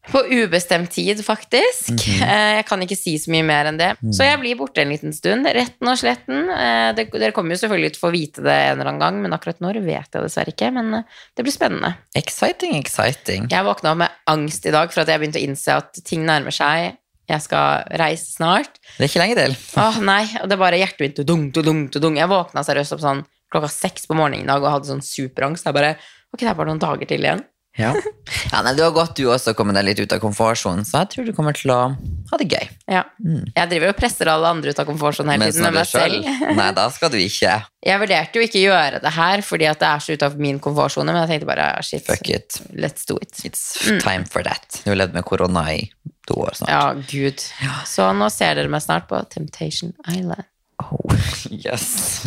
[0.04, 1.94] På ubestemt tid, faktisk.
[2.20, 3.86] Eh, Jeg kan ikke si så mye mer enn det.
[4.12, 5.46] Så jeg blir borte en liten stund.
[5.48, 6.42] Retten og sletten.
[6.52, 9.32] Eh, Dere kommer jo selvfølgelig til å få vite det en eller annen gang, men
[9.32, 10.68] akkurat når vet jeg dessverre ikke.
[10.76, 11.94] Men eh, det blir spennende.
[12.20, 13.48] Exciting, exciting.
[13.48, 16.52] Jeg våkna med angst i dag for at jeg begynte å innse at ting nærmer
[16.52, 16.98] seg.
[17.30, 18.76] Jeg skal reise snart.
[18.98, 19.56] Det er ikke lenge til.
[19.80, 22.18] Åh, nei, og det er bare hjertet mitt tudung, tudung, tudung.
[22.20, 25.64] Jeg våkna seriøst opp sånn klokka seks på morgenen i dag og hadde sånn superangst.
[25.68, 25.94] Jeg bare,
[26.34, 27.44] ok, det er bare noen dager til igjen.
[27.74, 27.88] Ja.
[28.52, 31.08] ja, nei, Du har godt du også kommet deg litt ut av komfortsonen, så jeg
[31.10, 31.78] tror du kommer til å
[32.30, 32.68] ha det gøy.
[32.92, 33.00] Ja.
[33.56, 36.28] Jeg driver og presser alle andre ut av komfortsonen hele tiden Men meg selv.
[36.54, 37.56] Nei, da skal du ikke.
[37.88, 40.60] Jeg vurderte jo ikke å gjøre det her fordi at det er så utenfor min
[40.62, 42.60] komfortsone, men jeg tenkte bare, ah, shit, Fuck it.
[42.72, 43.42] let's do it.
[43.44, 43.64] It's
[44.00, 44.78] time for that.
[44.86, 45.82] Du har levd med korona i
[46.28, 46.70] to år snart.
[46.70, 47.44] Ja, gud.
[47.88, 50.46] Så nå ser dere meg snart på Temptation Island.
[50.82, 51.14] Oh,
[51.66, 52.24] yes.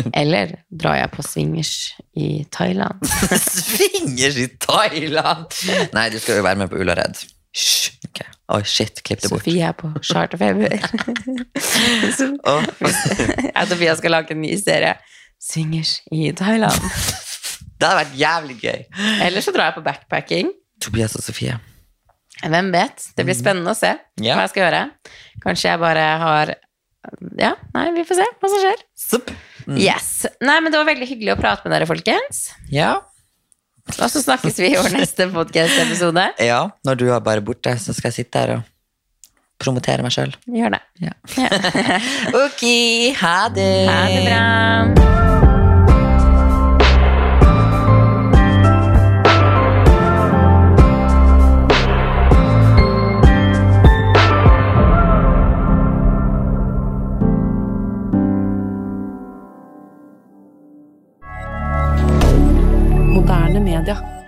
[0.20, 1.74] Eller drar jeg på swingers
[2.16, 3.02] i Thailand?
[3.42, 5.50] Swingers i Thailand!
[5.96, 7.18] Nei, du skal jo være med på Ullared.
[7.50, 7.90] Hysj.
[8.10, 8.28] Okay.
[8.54, 9.44] Oi, shit, klipp det bort.
[9.44, 10.76] Sofie er på charterfeber.
[12.46, 12.68] Åh.
[12.80, 14.94] Jeg og Sofia skal lage en ny serie.
[15.42, 16.78] Swingers i Thailand.
[17.80, 18.80] Det hadde vært jævlig gøy.
[19.26, 20.50] Eller så drar jeg på backpacking.
[20.82, 21.58] Tobias og Sofie.
[22.40, 23.04] Hvem vet?
[23.16, 24.34] Det blir spennende å se Ja.
[24.36, 24.82] hva jeg skal gjøre.
[25.44, 26.54] Kanskje jeg bare har
[27.40, 28.82] Ja, nei, vi får se hva som skjer.
[29.66, 29.78] Mm.
[29.80, 30.26] Yes.
[30.40, 32.50] Nei, men det var veldig hyggelig å prate med dere, folkens.
[32.72, 32.98] Ja.
[33.98, 36.26] Og så snakkes vi i vår neste podcast-episode.
[36.44, 36.60] ja.
[36.84, 38.62] Når du er bare borte, så skal jeg sitte her og
[39.60, 40.32] promotere meg sjøl.
[40.48, 40.82] Gjør det.
[41.00, 41.12] Ja.
[41.36, 41.98] Ja.
[42.44, 42.62] Ok,
[43.20, 43.72] ha det.
[43.88, 45.29] Ha det bra.
[63.80, 64.19] Canada.